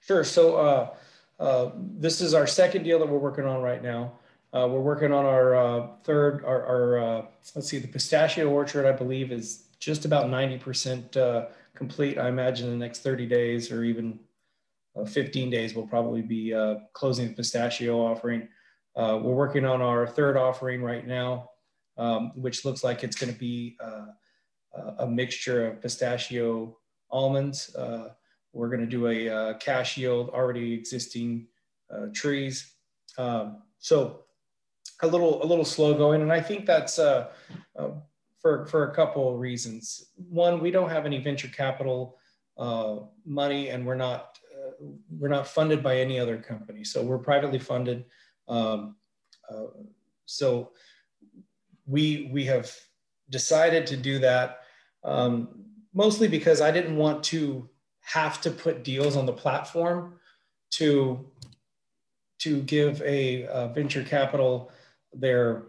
Sure. 0.00 0.22
So, 0.22 0.56
uh, 0.56 0.94
uh, 1.40 1.70
this 1.74 2.20
is 2.20 2.32
our 2.32 2.46
second 2.46 2.84
deal 2.84 2.98
that 3.00 3.08
we're 3.08 3.18
working 3.18 3.44
on 3.44 3.60
right 3.60 3.82
now. 3.82 4.12
Uh, 4.54 4.68
we're 4.68 4.80
working 4.80 5.12
on 5.12 5.24
our 5.24 5.54
uh, 5.56 5.86
third, 6.04 6.44
our, 6.44 6.64
our 6.64 6.98
uh, 6.98 7.22
let's 7.54 7.68
see, 7.68 7.78
the 7.78 7.88
pistachio 7.88 8.48
orchard, 8.48 8.86
I 8.86 8.92
believe, 8.92 9.32
is 9.32 9.64
just 9.80 10.04
about 10.04 10.26
90% 10.26 11.16
uh, 11.16 11.46
complete. 11.74 12.18
I 12.18 12.28
imagine 12.28 12.68
in 12.68 12.78
the 12.78 12.84
next 12.84 13.00
30 13.00 13.26
days 13.26 13.70
or 13.70 13.84
even 13.84 14.18
15 15.04 15.50
days, 15.50 15.74
we'll 15.74 15.86
probably 15.86 16.22
be 16.22 16.54
uh, 16.54 16.76
closing 16.92 17.28
the 17.28 17.34
pistachio 17.34 18.00
offering. 18.00 18.48
we're 18.96 19.20
working 19.20 19.64
on 19.64 19.82
our 19.82 20.06
third 20.06 20.36
offering 20.36 20.82
right 20.82 21.06
now, 21.06 21.50
um, 21.98 22.32
which 22.34 22.64
looks 22.64 22.82
like 22.82 23.04
it's 23.04 23.16
going 23.16 23.32
to 23.32 23.38
be 23.38 23.76
a 24.98 25.06
mixture 25.06 25.66
of 25.66 25.82
pistachio 25.82 26.76
almonds. 27.10 27.74
we're 28.52 28.68
going 28.68 28.80
to 28.80 28.86
do 28.86 29.08
a 29.08 29.54
cash 29.54 29.96
yield 29.96 30.30
already 30.30 30.72
existing 30.72 31.46
trees. 32.12 32.72
Um, 33.18 33.62
so 33.78 34.24
a 35.02 35.06
little 35.06 35.42
a 35.42 35.46
little 35.46 35.64
slow 35.64 35.94
going, 35.94 36.22
and 36.22 36.32
I 36.32 36.40
think 36.40 36.66
that's 36.66 36.98
uh, 36.98 37.28
uh, 37.78 37.90
for 38.40 38.66
for 38.66 38.90
a 38.90 38.94
couple 38.94 39.32
of 39.32 39.38
reasons. 39.38 40.10
One, 40.16 40.60
we 40.60 40.70
don't 40.70 40.90
have 40.90 41.06
any 41.06 41.18
venture 41.18 41.48
capital 41.48 42.18
uh, 42.58 42.96
money, 43.24 43.68
and 43.68 43.86
we're 43.86 43.96
not 43.96 44.38
uh, 44.45 44.45
we're 45.10 45.28
not 45.28 45.46
funded 45.46 45.82
by 45.82 45.98
any 45.98 46.18
other 46.18 46.38
company, 46.38 46.84
so 46.84 47.02
we're 47.02 47.18
privately 47.18 47.58
funded. 47.58 48.04
Um, 48.48 48.96
uh, 49.50 49.66
so 50.26 50.72
we 51.86 52.30
we 52.32 52.44
have 52.44 52.74
decided 53.30 53.86
to 53.86 53.96
do 53.96 54.18
that 54.20 54.60
um, 55.04 55.48
mostly 55.94 56.28
because 56.28 56.60
I 56.60 56.70
didn't 56.70 56.96
want 56.96 57.24
to 57.24 57.68
have 58.00 58.40
to 58.42 58.50
put 58.50 58.84
deals 58.84 59.16
on 59.16 59.26
the 59.26 59.32
platform 59.32 60.18
to 60.72 61.26
to 62.38 62.60
give 62.62 63.00
a, 63.02 63.44
a 63.44 63.68
venture 63.68 64.04
capital 64.04 64.70
their 65.12 65.68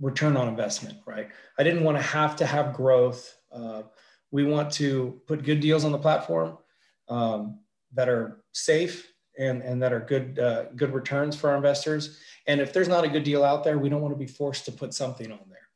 return 0.00 0.36
on 0.36 0.48
investment, 0.48 0.98
right? 1.06 1.28
I 1.58 1.62
didn't 1.62 1.84
want 1.84 1.96
to 1.96 2.02
have 2.02 2.34
to 2.36 2.46
have 2.46 2.74
growth. 2.74 3.36
Uh, 3.52 3.82
we 4.30 4.44
want 4.44 4.72
to 4.72 5.20
put 5.26 5.44
good 5.44 5.60
deals 5.60 5.84
on 5.84 5.92
the 5.92 5.98
platform 5.98 6.58
um, 7.08 7.60
that 7.94 8.08
are 8.08 8.42
safe 8.52 9.12
and, 9.38 9.62
and 9.62 9.82
that 9.82 9.92
are 9.92 10.00
good 10.00 10.38
uh, 10.38 10.64
good 10.76 10.92
returns 10.92 11.36
for 11.36 11.50
our 11.50 11.56
investors. 11.56 12.18
And 12.46 12.60
if 12.60 12.72
there's 12.72 12.88
not 12.88 13.04
a 13.04 13.08
good 13.08 13.24
deal 13.24 13.44
out 13.44 13.64
there, 13.64 13.78
we 13.78 13.88
don't 13.88 14.02
want 14.02 14.14
to 14.14 14.18
be 14.18 14.26
forced 14.26 14.64
to 14.66 14.72
put 14.72 14.94
something 14.94 15.30
on 15.30 15.40
there. 15.48 15.68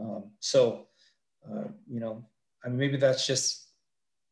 Um, 0.00 0.30
so, 0.40 0.86
uh, 1.48 1.68
you 1.88 2.00
know, 2.00 2.24
I 2.64 2.68
mean, 2.68 2.78
maybe 2.78 2.96
that's 2.96 3.26
just 3.26 3.68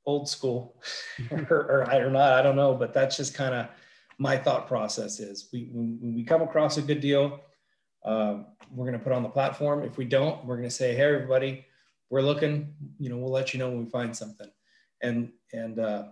old 0.04 0.28
school, 0.28 0.80
or, 1.30 1.56
or 1.56 1.90
I 1.90 1.98
or 1.98 2.10
not, 2.10 2.32
I 2.32 2.42
don't 2.42 2.56
know, 2.56 2.74
but 2.74 2.92
that's 2.92 3.16
just 3.16 3.34
kind 3.34 3.54
of 3.54 3.68
my 4.18 4.36
thought 4.36 4.68
process. 4.68 5.20
Is 5.20 5.48
we 5.52 5.68
when, 5.72 5.98
when 6.00 6.14
we 6.14 6.22
come 6.22 6.42
across 6.42 6.76
a 6.76 6.82
good 6.82 7.00
deal, 7.00 7.40
um, 8.04 8.46
we're 8.70 8.86
going 8.86 8.98
to 8.98 9.04
put 9.04 9.12
on 9.12 9.22
the 9.22 9.28
platform. 9.28 9.82
If 9.82 9.96
we 9.96 10.04
don't, 10.04 10.44
we're 10.44 10.56
going 10.56 10.68
to 10.68 10.74
say, 10.74 10.94
"Hey, 10.94 11.14
everybody, 11.14 11.66
we're 12.10 12.22
looking. 12.22 12.74
You 12.98 13.10
know, 13.10 13.16
we'll 13.16 13.32
let 13.32 13.52
you 13.52 13.58
know 13.58 13.68
when 13.68 13.84
we 13.84 13.90
find 13.90 14.16
something." 14.16 14.50
And 15.02 15.32
and 15.52 15.78
uh, 15.78 16.04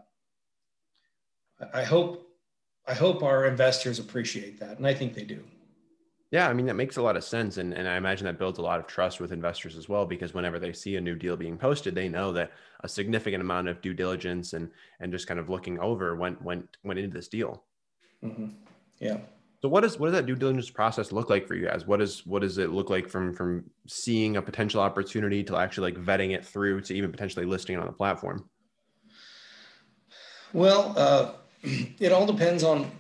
I 1.72 1.84
hope 1.84 2.28
I 2.86 2.94
hope 2.94 3.22
our 3.22 3.46
investors 3.46 3.98
appreciate 3.98 4.58
that, 4.60 4.78
and 4.78 4.86
I 4.86 4.94
think 4.94 5.14
they 5.14 5.24
do. 5.24 5.42
Yeah, 6.30 6.48
I 6.48 6.52
mean 6.52 6.66
that 6.66 6.74
makes 6.74 6.96
a 6.96 7.02
lot 7.02 7.16
of 7.16 7.24
sense, 7.24 7.58
and 7.58 7.72
and 7.72 7.88
I 7.88 7.96
imagine 7.96 8.24
that 8.26 8.38
builds 8.38 8.58
a 8.58 8.62
lot 8.62 8.80
of 8.80 8.86
trust 8.86 9.20
with 9.20 9.32
investors 9.32 9.76
as 9.76 9.88
well, 9.88 10.04
because 10.04 10.34
whenever 10.34 10.58
they 10.58 10.72
see 10.72 10.96
a 10.96 11.00
new 11.00 11.14
deal 11.14 11.36
being 11.36 11.56
posted, 11.56 11.94
they 11.94 12.08
know 12.08 12.32
that 12.32 12.52
a 12.80 12.88
significant 12.88 13.40
amount 13.40 13.68
of 13.68 13.80
due 13.80 13.94
diligence 13.94 14.52
and 14.52 14.70
and 15.00 15.12
just 15.12 15.26
kind 15.26 15.38
of 15.38 15.48
looking 15.48 15.78
over 15.78 16.16
went 16.16 16.42
went 16.42 16.76
went 16.82 16.98
into 16.98 17.14
this 17.14 17.28
deal. 17.28 17.64
Mm-hmm. 18.22 18.48
Yeah. 18.98 19.18
So 19.62 19.68
what 19.68 19.80
does 19.80 19.98
what 19.98 20.08
does 20.08 20.14
that 20.14 20.26
due 20.26 20.34
diligence 20.34 20.68
process 20.68 21.10
look 21.10 21.30
like 21.30 21.46
for 21.46 21.54
you 21.54 21.66
guys? 21.66 21.86
What 21.86 22.00
does 22.00 22.26
what 22.26 22.42
does 22.42 22.58
it 22.58 22.70
look 22.70 22.90
like 22.90 23.08
from 23.08 23.32
from 23.32 23.64
seeing 23.86 24.36
a 24.36 24.42
potential 24.42 24.80
opportunity 24.80 25.42
to 25.44 25.56
actually 25.56 25.92
like 25.92 26.04
vetting 26.04 26.34
it 26.34 26.44
through 26.44 26.82
to 26.82 26.94
even 26.94 27.10
potentially 27.10 27.46
listing 27.46 27.76
it 27.76 27.78
on 27.78 27.86
the 27.86 27.92
platform? 27.92 28.50
Well, 30.52 30.94
uh, 30.96 31.32
it 31.64 32.12
all 32.12 32.27
depends 32.27 32.62
on 32.62 32.90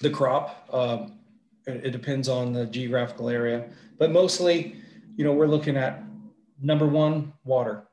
the 0.00 0.10
crop. 0.10 0.68
Um, 0.72 1.18
it, 1.66 1.86
it, 1.86 1.90
depends 1.90 2.28
on 2.28 2.52
the 2.52 2.66
geographical 2.66 3.28
area, 3.28 3.68
but 3.98 4.10
mostly, 4.10 4.76
you 5.16 5.24
know, 5.24 5.32
we're 5.32 5.46
looking 5.46 5.76
at 5.76 6.02
number 6.60 6.86
one, 6.86 7.32
water. 7.44 7.88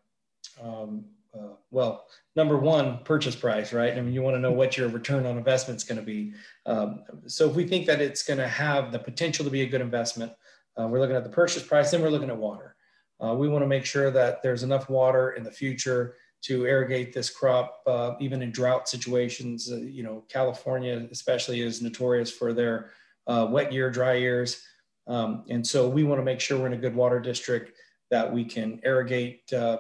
Um, 0.62 1.06
uh, 1.34 1.56
well, 1.72 2.06
number 2.36 2.58
one, 2.58 3.00
purchase 3.04 3.36
price, 3.36 3.74
right? 3.74 3.98
I 3.98 4.02
mean, 4.02 4.13
you 4.13 4.22
want 4.22 4.36
to 4.36 4.39
know 4.39 4.52
what 4.52 4.78
your 4.78 4.89
return 4.89 5.26
on 5.26 5.38
investment 5.38 5.78
is 5.78 5.84
going 5.84 6.00
to 6.00 6.06
be. 6.06 6.34
Um, 6.66 7.04
so 7.26 7.50
if 7.50 7.56
we 7.56 7.66
think 7.66 7.88
that 7.88 8.02
it's 8.02 8.24
going 8.24 8.38
to 8.38 8.48
have 8.48 8.92
the 8.92 9.00
potential 9.00 9.44
to 9.46 9.52
be 9.52 9.62
a 9.62 9.68
good 9.68 9.82
investment, 9.82 10.32
uh, 10.80 10.88
we're 10.88 11.00
looking 11.00 11.16
at 11.16 11.24
the 11.24 11.30
purchase 11.30 11.63
price, 11.63 11.92
then 11.92 12.02
we're 12.02 12.10
looking 12.10 12.30
at 12.30 12.38
water. 12.38 12.76
Uh, 13.24 13.34
we 13.34 13.48
want 13.48 13.63
to 13.63 13.68
make 13.68 13.86
sure 13.86 14.12
that 14.12 14.44
there's 14.44 14.63
enough 14.63 14.89
water 14.89 15.32
in 15.32 15.44
the 15.44 15.52
future 15.52 16.16
to 16.43 16.65
irrigate 16.65 17.13
this 17.13 17.29
crop, 17.29 17.82
uh, 17.88 18.15
even 18.19 18.41
in 18.41 18.51
drought 18.51 18.89
situations. 18.89 19.71
Uh, 19.71 19.77
you 19.77 20.03
know, 20.03 20.23
California 20.29 21.08
especially 21.12 21.62
is 21.62 21.82
notorious 21.82 22.32
for 22.32 22.53
their 22.53 22.91
uh, 23.27 23.47
wet 23.49 23.71
year, 23.71 23.89
dry 23.89 24.13
years. 24.13 24.62
Um, 25.08 25.45
and 25.49 25.65
so 25.65 25.88
we 25.88 26.03
want 26.03 26.19
to 26.19 26.25
make 26.25 26.41
sure 26.41 26.60
we're 26.60 26.67
in 26.67 26.73
a 26.73 26.77
good 26.77 26.95
water 26.95 27.19
district 27.19 27.77
that 28.12 28.32
we 28.32 28.43
can 28.43 28.79
irrigate 28.84 29.51
uh, 29.53 29.79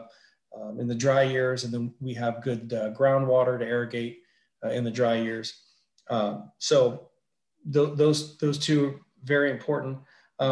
um, 0.59 0.79
in 0.79 0.87
the 0.87 0.95
dry 0.95 1.23
years, 1.23 1.63
and 1.63 1.73
then 1.73 1.93
we 1.99 2.13
have 2.13 2.43
good 2.43 2.73
uh, 2.73 2.91
groundwater 2.91 3.59
to 3.59 3.65
irrigate 3.65 4.19
uh, 4.63 4.69
in 4.69 4.83
the 4.83 4.91
dry 4.91 5.15
years. 5.15 5.61
Um, 6.09 6.51
so 6.59 7.09
th- 7.71 7.95
those 7.95 8.37
those 8.37 8.57
two 8.57 8.99
very 9.23 9.51
important. 9.51 9.97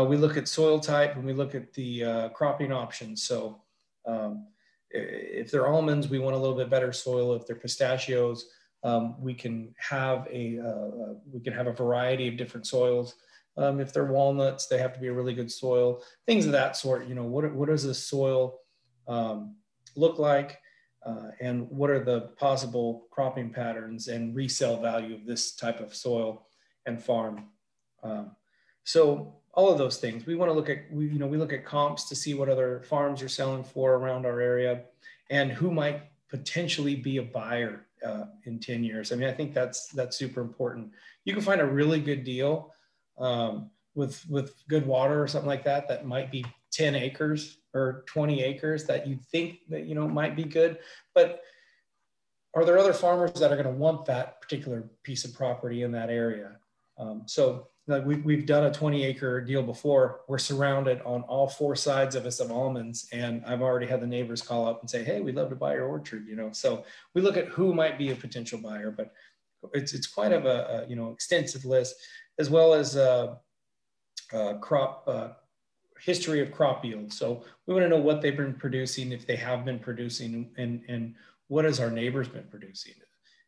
We 0.08 0.16
look 0.16 0.38
at 0.38 0.48
soil 0.48 0.80
type 0.80 1.18
and 1.18 1.26
we 1.26 1.34
look 1.34 1.54
at 1.54 1.74
the 1.74 2.32
cropping 2.34 2.72
options. 2.72 3.24
So 3.24 3.62
um, 4.08 4.48
if 4.94 5.52
they're 5.52 5.68
almonds, 5.68 6.10
we 6.10 6.20
want 6.20 6.36
a 6.36 6.40
little 6.40 6.56
bit 6.56 6.70
better 6.70 6.92
soil. 6.92 7.34
If 7.34 7.48
they're 7.48 7.56
pistachios, 7.56 8.48
um, 8.84 9.22
we 9.22 9.34
can 9.34 9.74
have 9.78 10.28
a 10.32 10.60
uh, 10.60 11.14
we 11.32 11.40
can 11.40 11.54
have 11.54 11.68
a 11.68 11.74
variety 11.74 12.28
of 12.28 12.38
different 12.38 12.68
soils. 12.68 13.16
Um, 13.58 13.80
if 13.80 13.94
they're 13.94 14.06
walnuts, 14.06 14.68
they 14.68 14.78
have 14.78 14.94
to 14.94 15.00
be 15.00 15.08
a 15.08 15.14
really 15.14 15.34
good 15.34 15.52
soil. 15.52 16.04
Things 16.26 16.46
of 16.46 16.52
that 16.54 16.78
sort. 16.78 17.08
You 17.08 17.16
know, 17.16 17.24
what 17.24 17.54
what 17.54 17.70
does 17.70 17.84
the 17.84 17.94
soil 17.94 18.60
um, 19.08 19.56
look 19.96 20.20
like, 20.20 20.60
uh, 21.06 21.30
and 21.40 21.70
what 21.70 21.90
are 21.90 22.04
the 22.04 22.22
possible 22.38 23.08
cropping 23.12 23.52
patterns 23.52 24.08
and 24.08 24.36
resale 24.36 24.82
value 24.82 25.16
of 25.16 25.26
this 25.26 25.56
type 25.56 25.80
of 25.80 25.94
soil 25.94 26.48
and 26.86 27.02
farm? 27.02 27.50
Um, 28.04 28.36
so 28.84 29.41
all 29.54 29.70
of 29.70 29.78
those 29.78 29.98
things. 29.98 30.26
We 30.26 30.36
want 30.36 30.50
to 30.50 30.54
look 30.54 30.70
at 30.70 30.92
we 30.92 31.08
you 31.08 31.20
know 31.20 31.28
we 31.28 31.38
look 31.38 31.54
at 31.54 31.66
comps 31.66 32.08
to 32.10 32.16
see 32.16 32.34
what 32.34 32.50
other 32.50 32.82
farms 32.82 33.22
are 33.22 33.30
selling 33.30 33.64
for 33.64 33.96
around 33.96 34.26
our 34.26 34.40
area, 34.40 34.84
and 35.30 35.52
who 35.52 35.72
might 35.72 36.04
potentially 36.30 36.96
be 36.96 37.18
a 37.18 37.24
buyer 37.24 37.86
uh, 38.06 38.26
in 38.46 38.60
10 38.60 38.84
years. 38.84 39.12
I 39.12 39.16
mean, 39.16 39.28
I 39.28 39.34
think 39.34 39.54
that's 39.54 39.88
that's 39.90 40.18
super 40.18 40.42
important. 40.42 40.92
You 41.26 41.34
can 41.34 41.42
find 41.42 41.62
a 41.62 41.66
really 41.66 42.00
good 42.00 42.24
deal 42.24 42.74
um, 43.18 43.70
with 43.96 44.26
with 44.30 44.56
good 44.68 44.86
water 44.86 45.22
or 45.22 45.28
something 45.28 45.50
like 45.50 45.66
that 45.66 45.88
that 45.90 46.06
might 46.06 46.32
be 46.32 46.46
10 46.72 46.96
acres 46.96 47.58
or 47.74 48.04
20 48.08 48.42
acres 48.44 48.86
that 48.86 49.08
you 49.08 49.18
think 49.32 49.60
that 49.70 49.86
you 49.86 49.96
know 49.96 50.08
might 50.08 50.36
be 50.36 50.44
good, 50.44 50.80
but 51.14 51.42
are 52.54 52.66
there 52.66 52.78
other 52.78 52.94
farmers 52.94 53.34
that 53.34 53.52
are 53.52 53.56
going 53.56 53.66
to 53.66 53.72
want 53.72 54.06
that 54.06 54.42
particular 54.42 54.90
piece 55.04 55.24
of 55.24 55.34
property 55.34 55.84
in 55.84 55.92
that 55.94 56.10
area? 56.10 56.58
Um, 56.98 57.24
so 57.26 57.68
like 57.88 58.06
we, 58.06 58.18
we've 58.18 58.46
done 58.46 58.66
a 58.66 58.72
20 58.72 59.04
acre 59.04 59.42
deal 59.42 59.64
before. 59.64 60.22
We're 60.28 60.38
surrounded 60.38 61.02
on 61.02 61.24
all 61.24 61.48
four 61.48 61.76
sides 61.76 62.16
of 62.16 62.26
us 62.26 62.40
of 62.40 62.52
almonds. 62.52 63.08
And 63.12 63.44
I've 63.46 63.62
already 63.62 63.88
had 63.88 64.02
the 64.02 64.08
neighbors 64.08 64.42
call 64.42 64.68
up 64.68 64.82
and 64.82 64.90
say, 64.90 65.04
Hey, 65.04 65.20
we'd 65.22 65.36
love 65.36 65.50
to 65.50 65.56
buy 65.56 65.74
your 65.74 65.88
orchard, 65.88 66.28
you 66.28 66.36
know? 66.36 66.52
So 66.52 66.84
we 67.14 67.22
look 67.22 67.38
at 67.38 67.48
who 67.48 67.74
might 67.74 67.98
be 67.98 68.12
a 68.12 68.16
potential 68.16 68.60
buyer, 68.60 68.92
but 68.92 69.14
it's, 69.74 69.94
it's 69.94 70.08
quite 70.08 70.32
of 70.32 70.46
a, 70.46 70.86
a 70.86 70.90
you 70.90 70.96
know, 70.96 71.12
extensive 71.12 71.66
list 71.66 71.96
as 72.40 72.50
well 72.50 72.74
as 72.74 72.96
uh, 72.96 73.36
uh, 74.34 74.54
crop 74.56 75.04
uh, 75.08 75.30
history 76.00 76.42
of 76.42 76.52
crop 76.52 76.84
yield. 76.84 77.12
So 77.12 77.44
we 77.66 77.74
want 77.74 77.86
to 77.86 77.90
know 77.90 78.02
what 78.02 78.22
they've 78.22 78.36
been 78.36 78.54
producing, 78.54 79.12
if 79.12 79.28
they 79.28 79.36
have 79.36 79.66
been 79.66 79.80
producing 79.80 80.50
and, 80.58 80.82
and 80.88 81.16
what 81.48 81.66
has 81.66 81.80
our 81.80 81.92
neighbors 81.92 82.28
been 82.28 82.48
producing? 82.50 82.94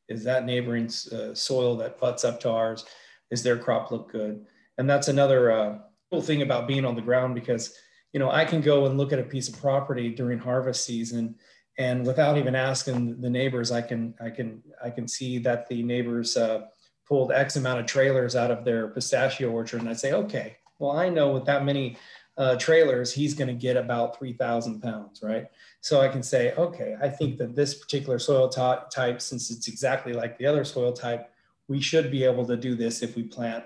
Is 0.09 0.23
that 0.25 0.45
neighboring 0.45 0.87
uh, 1.11 1.33
soil 1.33 1.77
that 1.77 1.99
butts 1.99 2.25
up 2.25 2.39
to 2.41 2.49
ours? 2.49 2.85
Is 3.31 3.43
their 3.43 3.57
crop 3.57 3.91
look 3.91 4.11
good? 4.11 4.45
And 4.77 4.89
that's 4.89 5.07
another 5.07 5.51
uh, 5.51 5.77
cool 6.11 6.21
thing 6.21 6.41
about 6.41 6.67
being 6.67 6.85
on 6.85 6.95
the 6.95 7.01
ground 7.01 7.35
because, 7.35 7.75
you 8.11 8.19
know, 8.19 8.31
I 8.31 8.45
can 8.45 8.61
go 8.61 8.85
and 8.85 8.97
look 8.97 9.13
at 9.13 9.19
a 9.19 9.23
piece 9.23 9.49
of 9.49 9.59
property 9.59 10.09
during 10.09 10.39
harvest 10.39 10.85
season 10.85 11.35
and 11.77 12.05
without 12.05 12.37
even 12.37 12.55
asking 12.55 13.19
the 13.19 13.29
neighbors, 13.29 13.71
I 13.71 13.81
can, 13.81 14.13
I 14.23 14.29
can, 14.29 14.61
I 14.83 14.89
can 14.89 15.07
see 15.07 15.39
that 15.39 15.67
the 15.67 15.81
neighbors 15.81 16.37
uh, 16.37 16.65
pulled 17.07 17.31
X 17.31 17.55
amount 17.55 17.79
of 17.79 17.85
trailers 17.85 18.35
out 18.35 18.51
of 18.51 18.63
their 18.63 18.89
pistachio 18.89 19.49
orchard. 19.49 19.81
And 19.81 19.89
I 19.89 19.93
say, 19.93 20.13
okay, 20.13 20.57
well, 20.77 20.91
I 20.91 21.09
know 21.09 21.31
with 21.31 21.45
that 21.45 21.65
many 21.65 21.97
uh, 22.37 22.57
trailers, 22.57 23.11
he's 23.11 23.33
going 23.33 23.47
to 23.47 23.53
get 23.53 23.75
about 23.75 24.17
3,000 24.19 24.81
pounds, 24.81 25.21
right? 25.23 25.47
So 25.81 26.01
I 26.01 26.09
can 26.09 26.21
say, 26.21 26.53
okay, 26.53 26.95
I 27.01 27.09
think 27.09 27.37
that 27.37 27.55
this 27.55 27.75
particular 27.75 28.19
soil 28.19 28.49
t- 28.49 28.85
type, 28.95 29.21
since 29.21 29.49
it's 29.49 29.67
exactly 29.67 30.13
like 30.13 30.37
the 30.37 30.45
other 30.45 30.63
soil 30.63 30.93
type, 30.93 31.31
we 31.67 31.81
should 31.81 32.11
be 32.11 32.23
able 32.23 32.45
to 32.47 32.57
do 32.57 32.75
this 32.75 33.01
if 33.01 33.15
we 33.15 33.23
plant 33.23 33.63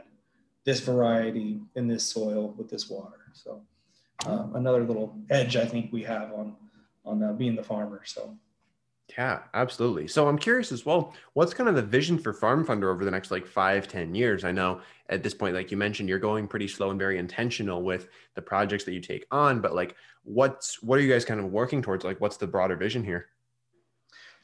this 0.64 0.80
variety 0.82 1.60
in 1.76 1.88
this 1.88 2.06
soil 2.06 2.54
with 2.58 2.70
this 2.70 2.90
water. 2.90 3.32
So 3.34 3.62
um, 4.26 4.56
another 4.56 4.84
little 4.84 5.16
edge 5.30 5.56
I 5.56 5.66
think 5.66 5.92
we 5.92 6.04
have 6.04 6.34
on 6.34 6.56
on 7.06 7.24
uh, 7.24 7.34
being 7.34 7.56
the 7.56 7.64
farmer. 7.64 8.02
So. 8.06 8.36
Yeah, 9.18 9.44
absolutely. 9.54 10.08
So 10.10 10.28
I'm 10.28 10.38
curious 10.38 10.74
as 10.74 10.86
well, 10.86 11.14
what's 11.34 11.54
kind 11.54 11.70
of 11.70 11.76
the 11.76 11.82
vision 11.82 12.20
for 12.20 12.34
FarmFundr 12.34 12.92
over 12.92 13.06
the 13.06 13.12
next 13.12 13.32
like 13.32 13.48
five, 13.48 13.88
ten 13.88 14.14
years? 14.14 14.44
I 14.44 14.52
know 14.52 14.82
at 15.08 15.24
this 15.24 15.34
point, 15.34 15.56
like 15.56 15.72
you 15.72 15.78
mentioned, 15.78 16.10
you're 16.10 16.20
going 16.20 16.46
pretty 16.48 16.68
slow 16.68 16.90
and 16.90 17.00
very 17.00 17.18
intentional 17.18 17.82
with 17.82 18.10
the 18.36 18.42
projects 18.42 18.84
that 18.84 18.92
you 18.92 19.00
take 19.00 19.26
on, 19.32 19.62
but 19.62 19.74
like 19.74 19.96
what's, 20.24 20.84
what 20.84 21.00
are 21.00 21.02
you 21.02 21.12
guys 21.12 21.24
kind 21.24 21.40
of 21.40 21.46
working 21.46 21.82
towards? 21.82 22.04
Like 22.04 22.20
what's 22.20 22.36
the 22.36 22.48
broader 22.48 22.76
vision 22.76 23.02
here? 23.02 23.30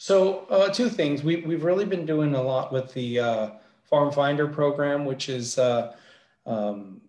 So 0.03 0.39
uh, 0.49 0.67
two 0.67 0.89
things. 0.89 1.23
We, 1.23 1.37
we've 1.37 1.63
really 1.63 1.85
been 1.85 2.05
doing 2.05 2.35
a 2.35 2.41
lot 2.41 2.73
with 2.73 2.93
the 2.93 3.19
uh, 3.19 3.49
Farm 3.85 4.11
Finder 4.11 4.49
program, 4.49 5.05
which 5.05 5.29
is 5.29 5.57
uh, 5.57 5.95
um, 6.45 6.99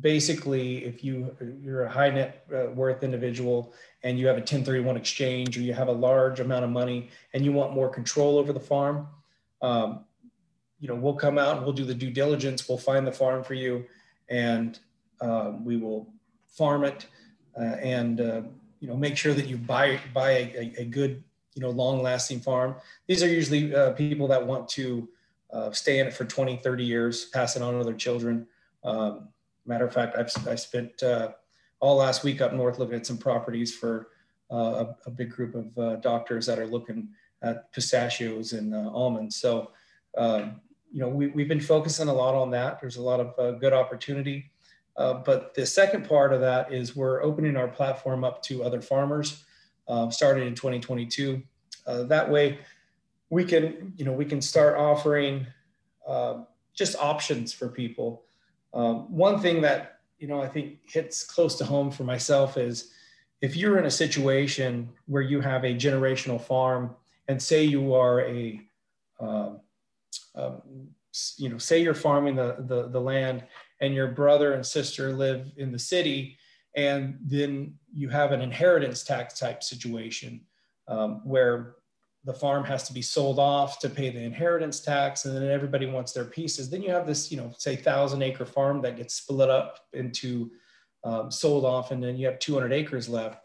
basically 0.00 0.84
if 0.84 1.04
you 1.04 1.36
you're 1.62 1.84
a 1.84 1.88
high 1.88 2.10
net 2.10 2.44
uh, 2.52 2.72
worth 2.72 3.04
individual 3.04 3.72
and 4.02 4.18
you 4.18 4.26
have 4.26 4.34
a 4.34 4.40
1031 4.40 4.96
exchange 4.96 5.56
or 5.56 5.60
you 5.60 5.72
have 5.74 5.86
a 5.86 5.92
large 5.92 6.40
amount 6.40 6.64
of 6.64 6.70
money 6.70 7.08
and 7.34 7.44
you 7.44 7.52
want 7.52 7.72
more 7.72 7.88
control 7.88 8.36
over 8.36 8.52
the 8.52 8.58
farm, 8.58 9.06
um, 9.62 10.04
you 10.80 10.88
know 10.88 10.96
we'll 10.96 11.14
come 11.14 11.38
out 11.38 11.58
and 11.58 11.64
we'll 11.64 11.72
do 11.72 11.84
the 11.84 11.94
due 11.94 12.10
diligence. 12.10 12.68
We'll 12.68 12.78
find 12.78 13.06
the 13.06 13.12
farm 13.12 13.44
for 13.44 13.54
you, 13.54 13.86
and 14.28 14.76
um, 15.20 15.64
we 15.64 15.76
will 15.76 16.12
farm 16.48 16.82
it 16.82 17.06
uh, 17.56 17.76
and 17.76 18.20
uh, 18.20 18.42
you 18.80 18.88
know 18.88 18.96
make 18.96 19.16
sure 19.16 19.34
that 19.34 19.46
you 19.46 19.56
buy 19.56 20.00
buy 20.12 20.30
a, 20.30 20.72
a 20.78 20.84
good 20.84 21.22
you 21.54 21.62
know, 21.62 21.70
long 21.70 22.02
lasting 22.02 22.40
farm. 22.40 22.74
These 23.06 23.22
are 23.22 23.28
usually 23.28 23.74
uh, 23.74 23.92
people 23.92 24.28
that 24.28 24.44
want 24.44 24.68
to 24.70 25.08
uh, 25.52 25.70
stay 25.70 26.00
in 26.00 26.06
it 26.06 26.12
for 26.12 26.24
20, 26.24 26.56
30 26.56 26.84
years, 26.84 27.26
pass 27.26 27.56
it 27.56 27.62
on 27.62 27.78
to 27.78 27.84
their 27.84 27.94
children. 27.94 28.46
Um, 28.82 29.28
matter 29.64 29.86
of 29.86 29.94
fact, 29.94 30.16
I've, 30.18 30.30
I 30.48 30.56
spent 30.56 31.02
uh, 31.02 31.32
all 31.80 31.96
last 31.96 32.24
week 32.24 32.40
up 32.40 32.52
north 32.52 32.78
looking 32.78 32.96
at 32.96 33.06
some 33.06 33.18
properties 33.18 33.74
for 33.74 34.08
uh, 34.50 34.84
a, 34.84 34.96
a, 35.06 35.10
big 35.10 35.30
group 35.30 35.54
of 35.54 35.78
uh, 35.78 35.96
doctors 35.96 36.46
that 36.46 36.58
are 36.58 36.66
looking 36.66 37.08
at 37.42 37.72
pistachios 37.72 38.52
and 38.52 38.74
uh, 38.74 38.90
almonds. 38.92 39.36
So, 39.36 39.70
um, 40.18 40.60
you 40.92 41.00
know, 41.00 41.08
we, 41.08 41.28
we've 41.28 41.48
been 41.48 41.60
focusing 41.60 42.08
a 42.08 42.12
lot 42.12 42.34
on 42.34 42.50
that. 42.50 42.80
There's 42.80 42.96
a 42.96 43.02
lot 43.02 43.20
of 43.20 43.60
good 43.60 43.72
opportunity. 43.72 44.50
but 44.96 45.54
the 45.54 45.66
second 45.66 46.06
part 46.06 46.32
of 46.32 46.40
that 46.40 46.72
is 46.72 46.94
we're 46.94 47.22
opening 47.22 47.56
our 47.56 47.68
platform 47.68 48.22
up 48.22 48.42
to 48.44 48.64
other 48.64 48.80
farmers 48.80 49.43
um, 49.88 50.10
started 50.10 50.46
in 50.46 50.54
2022. 50.54 51.42
Uh, 51.86 52.04
that 52.04 52.30
way, 52.30 52.58
we 53.30 53.44
can 53.44 53.92
you 53.96 54.04
know 54.04 54.12
we 54.12 54.24
can 54.24 54.40
start 54.40 54.76
offering 54.76 55.46
uh, 56.06 56.42
just 56.74 56.96
options 56.96 57.52
for 57.52 57.68
people. 57.68 58.24
Um, 58.72 59.12
one 59.14 59.40
thing 59.40 59.60
that 59.62 60.00
you 60.18 60.28
know 60.28 60.40
I 60.40 60.48
think 60.48 60.78
hits 60.90 61.24
close 61.24 61.56
to 61.56 61.64
home 61.64 61.90
for 61.90 62.04
myself 62.04 62.56
is 62.56 62.92
if 63.40 63.56
you're 63.56 63.78
in 63.78 63.86
a 63.86 63.90
situation 63.90 64.88
where 65.06 65.22
you 65.22 65.40
have 65.40 65.64
a 65.64 65.74
generational 65.74 66.40
farm 66.40 66.94
and 67.28 67.42
say 67.42 67.64
you 67.64 67.94
are 67.94 68.22
a 68.22 68.60
um, 69.20 69.60
um, 70.34 70.62
you 71.36 71.48
know 71.48 71.58
say 71.58 71.80
you're 71.82 71.94
farming 71.94 72.34
the, 72.34 72.56
the, 72.66 72.88
the 72.88 73.00
land 73.00 73.44
and 73.80 73.94
your 73.94 74.08
brother 74.08 74.54
and 74.54 74.64
sister 74.64 75.12
live 75.12 75.52
in 75.56 75.70
the 75.70 75.78
city 75.78 76.36
and 76.76 77.18
then 77.22 77.74
you 77.92 78.08
have 78.08 78.32
an 78.32 78.40
inheritance 78.40 79.04
tax 79.04 79.38
type 79.38 79.62
situation 79.62 80.40
um, 80.88 81.20
where 81.24 81.76
the 82.24 82.34
farm 82.34 82.64
has 82.64 82.86
to 82.86 82.92
be 82.92 83.02
sold 83.02 83.38
off 83.38 83.78
to 83.78 83.88
pay 83.88 84.10
the 84.10 84.20
inheritance 84.20 84.80
tax 84.80 85.24
and 85.24 85.36
then 85.36 85.50
everybody 85.50 85.86
wants 85.86 86.12
their 86.12 86.24
pieces. 86.24 86.70
Then 86.70 86.82
you 86.82 86.90
have 86.90 87.06
this 87.06 87.30
you 87.30 87.36
know 87.36 87.52
say 87.58 87.76
thousand 87.76 88.22
acre 88.22 88.46
farm 88.46 88.80
that 88.82 88.96
gets 88.96 89.14
split 89.14 89.50
up 89.50 89.80
into 89.92 90.50
um, 91.04 91.30
sold 91.30 91.64
off 91.64 91.90
and 91.90 92.02
then 92.02 92.16
you 92.16 92.26
have 92.26 92.38
200 92.38 92.72
acres 92.72 93.08
left. 93.08 93.40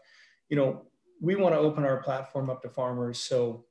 You 0.48 0.56
know 0.56 0.86
we 1.20 1.36
want 1.36 1.54
to 1.54 1.58
open 1.58 1.84
our 1.84 1.98
platform 1.98 2.48
up 2.48 2.62
to 2.62 2.68
farmers 2.68 3.18
so 3.18 3.64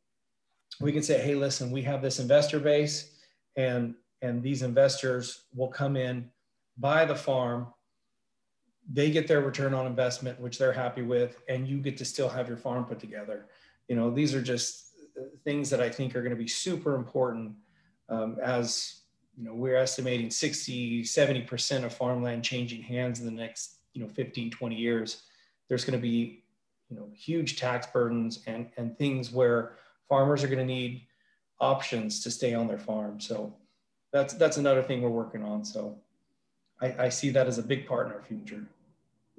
we 0.79 0.91
can 0.91 1.01
say 1.01 1.19
hey 1.19 1.35
listen 1.35 1.71
we 1.71 1.81
have 1.81 2.01
this 2.01 2.19
investor 2.19 2.59
base 2.59 3.15
and 3.57 3.95
and 4.21 4.43
these 4.43 4.61
investors 4.61 5.45
will 5.55 5.67
come 5.67 5.97
in 5.97 6.29
buy 6.77 7.05
the 7.05 7.15
farm 7.15 7.67
they 8.91 9.11
get 9.11 9.27
their 9.27 9.41
return 9.41 9.73
on 9.73 9.85
investment, 9.85 10.39
which 10.39 10.57
they're 10.57 10.73
happy 10.73 11.03
with, 11.03 11.41
and 11.47 11.67
you 11.67 11.77
get 11.77 11.97
to 11.97 12.05
still 12.05 12.27
have 12.27 12.47
your 12.47 12.57
farm 12.57 12.85
put 12.85 12.99
together. 12.99 13.45
You 13.87 13.95
know, 13.95 14.09
these 14.09 14.33
are 14.33 14.41
just 14.41 14.87
things 15.43 15.69
that 15.69 15.79
I 15.79 15.89
think 15.89 16.15
are 16.15 16.21
going 16.21 16.35
to 16.35 16.41
be 16.41 16.47
super 16.47 16.95
important 16.95 17.53
um, 18.09 18.37
as, 18.41 19.01
you 19.37 19.45
know, 19.45 19.53
we're 19.53 19.75
estimating 19.75 20.31
60, 20.31 21.03
70% 21.03 21.83
of 21.83 21.93
farmland 21.93 22.43
changing 22.43 22.81
hands 22.81 23.19
in 23.19 23.25
the 23.25 23.31
next, 23.31 23.77
you 23.93 24.01
know, 24.01 24.07
15, 24.09 24.49
20 24.49 24.75
years. 24.75 25.23
There's 25.67 25.85
going 25.85 25.99
to 25.99 26.01
be, 26.01 26.43
you 26.89 26.97
know, 26.97 27.09
huge 27.13 27.59
tax 27.59 27.85
burdens 27.87 28.41
and, 28.47 28.69
and 28.77 28.97
things 28.97 29.31
where 29.31 29.73
farmers 30.07 30.43
are 30.43 30.47
going 30.47 30.59
to 30.59 30.65
need 30.65 31.03
options 31.59 32.23
to 32.23 32.31
stay 32.31 32.55
on 32.55 32.67
their 32.67 32.79
farm. 32.79 33.19
So 33.19 33.53
that's, 34.11 34.33
that's 34.33 34.57
another 34.57 34.81
thing 34.81 35.03
we're 35.03 35.09
working 35.09 35.43
on. 35.43 35.63
So 35.63 35.99
I, 36.81 36.95
I 36.97 37.09
see 37.09 37.29
that 37.31 37.45
as 37.45 37.59
a 37.59 37.63
big 37.63 37.85
part 37.85 38.07
in 38.07 38.13
our 38.13 38.23
future. 38.23 38.65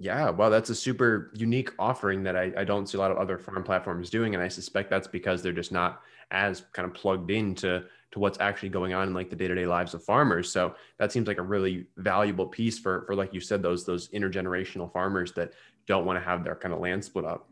Yeah, 0.03 0.31
well, 0.31 0.49
that's 0.49 0.71
a 0.71 0.75
super 0.75 1.31
unique 1.35 1.73
offering 1.79 2.23
that 2.23 2.35
I, 2.35 2.51
I 2.57 2.65
don't 2.65 2.89
see 2.89 2.97
a 2.97 3.01
lot 3.01 3.11
of 3.11 3.19
other 3.19 3.37
farm 3.37 3.63
platforms 3.63 4.09
doing, 4.09 4.35
and 4.35 4.43
I 4.43 4.49
suspect 4.49 4.89
that's 4.89 5.07
because 5.07 5.43
they're 5.43 5.53
just 5.53 5.73
not 5.73 6.01
as 6.31 6.63
kind 6.73 6.89
of 6.89 6.95
plugged 6.95 7.31
into 7.31 7.85
to 8.13 8.19
what's 8.19 8.41
actually 8.41 8.71
going 8.71 8.95
on 8.95 9.09
in 9.09 9.15
like 9.15 9.29
the 9.29 9.37
day-to-day 9.37 9.67
lives 9.67 9.93
of 9.93 10.03
farmers. 10.03 10.51
So 10.51 10.75
that 10.99 11.13
seems 11.13 11.29
like 11.29 11.37
a 11.37 11.43
really 11.43 11.87
valuable 11.99 12.47
piece 12.47 12.79
for 12.79 13.05
for 13.07 13.15
like 13.15 13.35
you 13.35 13.41
said 13.41 13.63
those 13.63 13.85
those 13.85 14.09
intergenerational 14.09 14.91
farmers 14.91 15.33
that 15.33 15.53
don't 15.87 16.07
want 16.07 16.19
to 16.19 16.25
have 16.25 16.45
their 16.45 16.57
kind 16.57 16.73
of 16.73 16.81
land 16.81 17.05
split 17.05 17.27
up. 17.27 17.51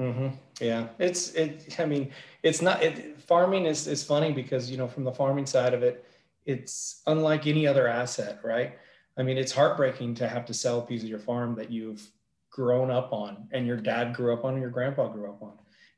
Mm-hmm. 0.00 0.34
Yeah, 0.60 0.88
it's 0.98 1.30
it. 1.34 1.76
I 1.78 1.86
mean, 1.86 2.10
it's 2.42 2.60
not 2.60 2.82
it, 2.82 3.20
farming 3.20 3.66
is 3.66 3.86
is 3.86 4.02
funny 4.02 4.32
because 4.32 4.68
you 4.68 4.78
know 4.78 4.88
from 4.88 5.04
the 5.04 5.12
farming 5.12 5.46
side 5.46 5.74
of 5.74 5.84
it, 5.84 6.04
it's 6.44 7.02
unlike 7.06 7.46
any 7.46 7.68
other 7.68 7.86
asset, 7.86 8.40
right? 8.42 8.78
I 9.16 9.22
mean, 9.22 9.38
it's 9.38 9.52
heartbreaking 9.52 10.14
to 10.16 10.28
have 10.28 10.44
to 10.46 10.54
sell 10.54 10.80
a 10.80 10.86
piece 10.86 11.02
of 11.02 11.08
your 11.08 11.18
farm 11.18 11.54
that 11.56 11.70
you've 11.70 12.10
grown 12.50 12.90
up 12.90 13.12
on 13.12 13.48
and 13.52 13.66
your 13.66 13.76
dad 13.76 14.14
grew 14.14 14.32
up 14.32 14.44
on 14.44 14.54
and 14.54 14.60
your 14.60 14.70
grandpa 14.70 15.08
grew 15.08 15.28
up 15.28 15.42
on. 15.42 15.52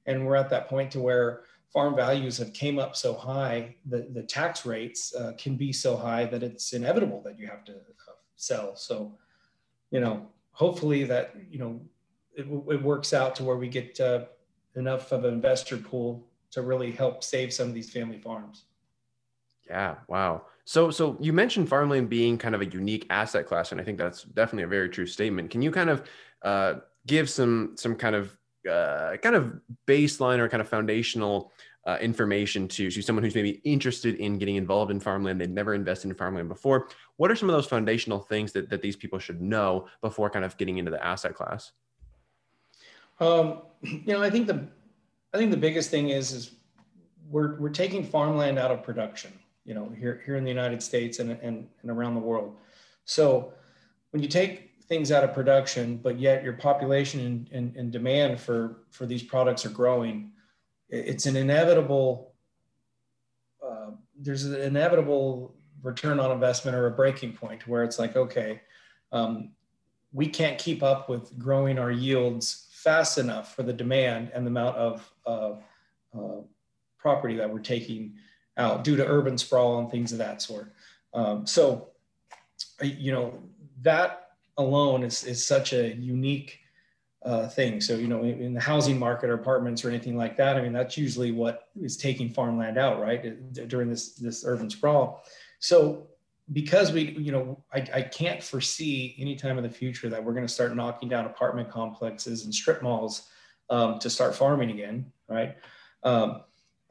And 0.06 0.26
we're 0.26 0.36
at 0.36 0.50
that 0.50 0.68
point 0.68 0.90
to 0.92 1.00
where 1.00 1.42
farm 1.72 1.96
values 1.96 2.38
have 2.38 2.52
came 2.52 2.78
up 2.78 2.96
so 2.96 3.14
high, 3.14 3.74
the, 3.86 4.08
the 4.12 4.22
tax 4.22 4.64
rates 4.64 5.14
uh, 5.14 5.32
can 5.36 5.56
be 5.56 5.72
so 5.72 5.96
high 5.96 6.24
that 6.24 6.42
it's 6.42 6.72
inevitable 6.72 7.20
that 7.24 7.38
you 7.38 7.46
have 7.46 7.64
to 7.64 7.72
uh, 7.72 8.12
sell. 8.36 8.76
So, 8.76 9.18
you 9.90 10.00
know, 10.00 10.28
hopefully 10.52 11.04
that, 11.04 11.34
you 11.50 11.58
know, 11.58 11.80
it, 12.34 12.46
it 12.72 12.82
works 12.82 13.12
out 13.12 13.34
to 13.36 13.44
where 13.44 13.56
we 13.56 13.68
get 13.68 13.98
uh, 14.00 14.24
enough 14.76 15.12
of 15.12 15.24
an 15.24 15.34
investor 15.34 15.76
pool 15.76 16.26
to 16.52 16.62
really 16.62 16.92
help 16.92 17.24
save 17.24 17.52
some 17.52 17.68
of 17.68 17.74
these 17.74 17.90
family 17.90 18.18
farms. 18.18 18.64
Yeah. 19.68 19.96
Wow. 20.08 20.42
So, 20.68 20.90
so 20.90 21.16
you 21.20 21.32
mentioned 21.32 21.68
farmland 21.68 22.08
being 22.08 22.36
kind 22.36 22.52
of 22.52 22.60
a 22.60 22.66
unique 22.66 23.06
asset 23.08 23.46
class, 23.46 23.70
and 23.70 23.80
I 23.80 23.84
think 23.84 23.98
that's 23.98 24.24
definitely 24.24 24.64
a 24.64 24.68
very 24.68 24.88
true 24.88 25.06
statement. 25.06 25.48
Can 25.48 25.62
you 25.62 25.70
kind 25.70 25.88
of 25.88 26.02
uh, 26.42 26.74
give 27.06 27.30
some 27.30 27.74
some 27.76 27.94
kind 27.94 28.16
of 28.16 28.36
uh, 28.68 29.16
kind 29.18 29.36
of 29.36 29.60
baseline 29.86 30.40
or 30.40 30.48
kind 30.48 30.60
of 30.60 30.68
foundational 30.68 31.52
uh, 31.86 31.98
information 32.00 32.66
to, 32.66 32.90
to 32.90 33.00
someone 33.00 33.22
who's 33.22 33.36
maybe 33.36 33.60
interested 33.62 34.16
in 34.16 34.38
getting 34.38 34.56
involved 34.56 34.90
in 34.90 34.98
farmland? 34.98 35.40
They've 35.40 35.48
never 35.48 35.72
invested 35.72 36.10
in 36.10 36.16
farmland 36.16 36.48
before. 36.48 36.88
What 37.16 37.30
are 37.30 37.36
some 37.36 37.48
of 37.48 37.54
those 37.54 37.66
foundational 37.66 38.18
things 38.18 38.50
that, 38.50 38.68
that 38.70 38.82
these 38.82 38.96
people 38.96 39.20
should 39.20 39.40
know 39.40 39.86
before 40.00 40.30
kind 40.30 40.44
of 40.44 40.56
getting 40.56 40.78
into 40.78 40.90
the 40.90 41.02
asset 41.02 41.36
class? 41.36 41.70
Um, 43.20 43.62
you 43.82 44.02
know, 44.14 44.20
I 44.20 44.30
think 44.30 44.48
the 44.48 44.66
I 45.32 45.38
think 45.38 45.52
the 45.52 45.56
biggest 45.56 45.90
thing 45.90 46.08
is 46.08 46.32
is 46.32 46.50
we're 47.30 47.54
we're 47.60 47.70
taking 47.70 48.02
farmland 48.02 48.58
out 48.58 48.72
of 48.72 48.82
production 48.82 49.32
you 49.66 49.74
know, 49.74 49.92
here, 49.98 50.22
here 50.24 50.36
in 50.36 50.44
the 50.44 50.50
United 50.50 50.82
States 50.82 51.18
and, 51.18 51.32
and, 51.32 51.68
and 51.82 51.90
around 51.90 52.14
the 52.14 52.20
world. 52.20 52.56
So 53.04 53.52
when 54.10 54.22
you 54.22 54.28
take 54.28 54.70
things 54.84 55.10
out 55.10 55.24
of 55.24 55.34
production, 55.34 55.96
but 55.96 56.18
yet 56.18 56.44
your 56.44 56.52
population 56.52 57.20
and, 57.20 57.50
and, 57.52 57.76
and 57.76 57.92
demand 57.92 58.40
for, 58.40 58.84
for 58.90 59.04
these 59.04 59.22
products 59.22 59.66
are 59.66 59.70
growing, 59.70 60.30
it's 60.88 61.26
an 61.26 61.34
inevitable, 61.34 62.32
uh, 63.64 63.90
there's 64.16 64.44
an 64.44 64.60
inevitable 64.60 65.56
return 65.82 66.20
on 66.20 66.30
investment 66.30 66.76
or 66.76 66.86
a 66.86 66.92
breaking 66.92 67.32
point 67.32 67.66
where 67.66 67.82
it's 67.82 67.98
like, 67.98 68.14
okay, 68.16 68.60
um, 69.10 69.50
we 70.12 70.28
can't 70.28 70.58
keep 70.58 70.82
up 70.82 71.08
with 71.08 71.36
growing 71.38 71.78
our 71.78 71.90
yields 71.90 72.68
fast 72.70 73.18
enough 73.18 73.54
for 73.54 73.64
the 73.64 73.72
demand 73.72 74.30
and 74.32 74.46
the 74.46 74.50
amount 74.50 74.76
of 74.76 75.12
uh, 75.26 75.52
uh, 76.16 76.40
property 76.98 77.36
that 77.36 77.52
we're 77.52 77.58
taking 77.58 78.14
out 78.56 78.84
due 78.84 78.96
to 78.96 79.06
urban 79.06 79.38
sprawl 79.38 79.78
and 79.78 79.90
things 79.90 80.12
of 80.12 80.18
that 80.18 80.42
sort. 80.42 80.72
Um, 81.14 81.46
so, 81.46 81.88
you 82.82 83.12
know, 83.12 83.38
that 83.82 84.30
alone 84.58 85.02
is, 85.02 85.24
is 85.24 85.44
such 85.46 85.72
a 85.72 85.94
unique 85.94 86.60
uh, 87.24 87.48
thing. 87.48 87.80
So, 87.80 87.96
you 87.96 88.06
know, 88.06 88.22
in, 88.22 88.40
in, 88.40 88.54
the 88.54 88.60
housing 88.60 88.98
market 88.98 89.30
or 89.30 89.34
apartments 89.34 89.84
or 89.84 89.88
anything 89.88 90.16
like 90.16 90.36
that, 90.36 90.56
I 90.56 90.62
mean, 90.62 90.72
that's 90.72 90.96
usually 90.96 91.32
what 91.32 91.68
is 91.80 91.96
taking 91.96 92.30
farmland 92.30 92.78
out, 92.78 93.00
right, 93.00 93.52
during 93.68 93.90
this 93.90 94.14
this 94.14 94.44
urban 94.46 94.70
sprawl. 94.70 95.24
So, 95.58 96.06
because 96.52 96.92
we, 96.92 97.10
you 97.18 97.32
know, 97.32 97.64
I, 97.72 97.84
I 97.92 98.02
can't 98.02 98.42
foresee 98.42 99.16
any 99.18 99.34
time 99.34 99.58
in 99.58 99.64
the 99.64 99.70
future 99.70 100.08
that 100.08 100.22
we're 100.22 100.34
going 100.34 100.46
to 100.46 100.52
start 100.52 100.76
knocking 100.76 101.08
down 101.08 101.24
apartment 101.24 101.68
complexes 101.68 102.44
and 102.44 102.54
strip 102.54 102.82
malls 102.82 103.28
um, 103.70 103.98
to 103.98 104.08
start 104.08 104.36
farming 104.36 104.70
again, 104.70 105.10
right? 105.28 105.56
Um, 106.04 106.42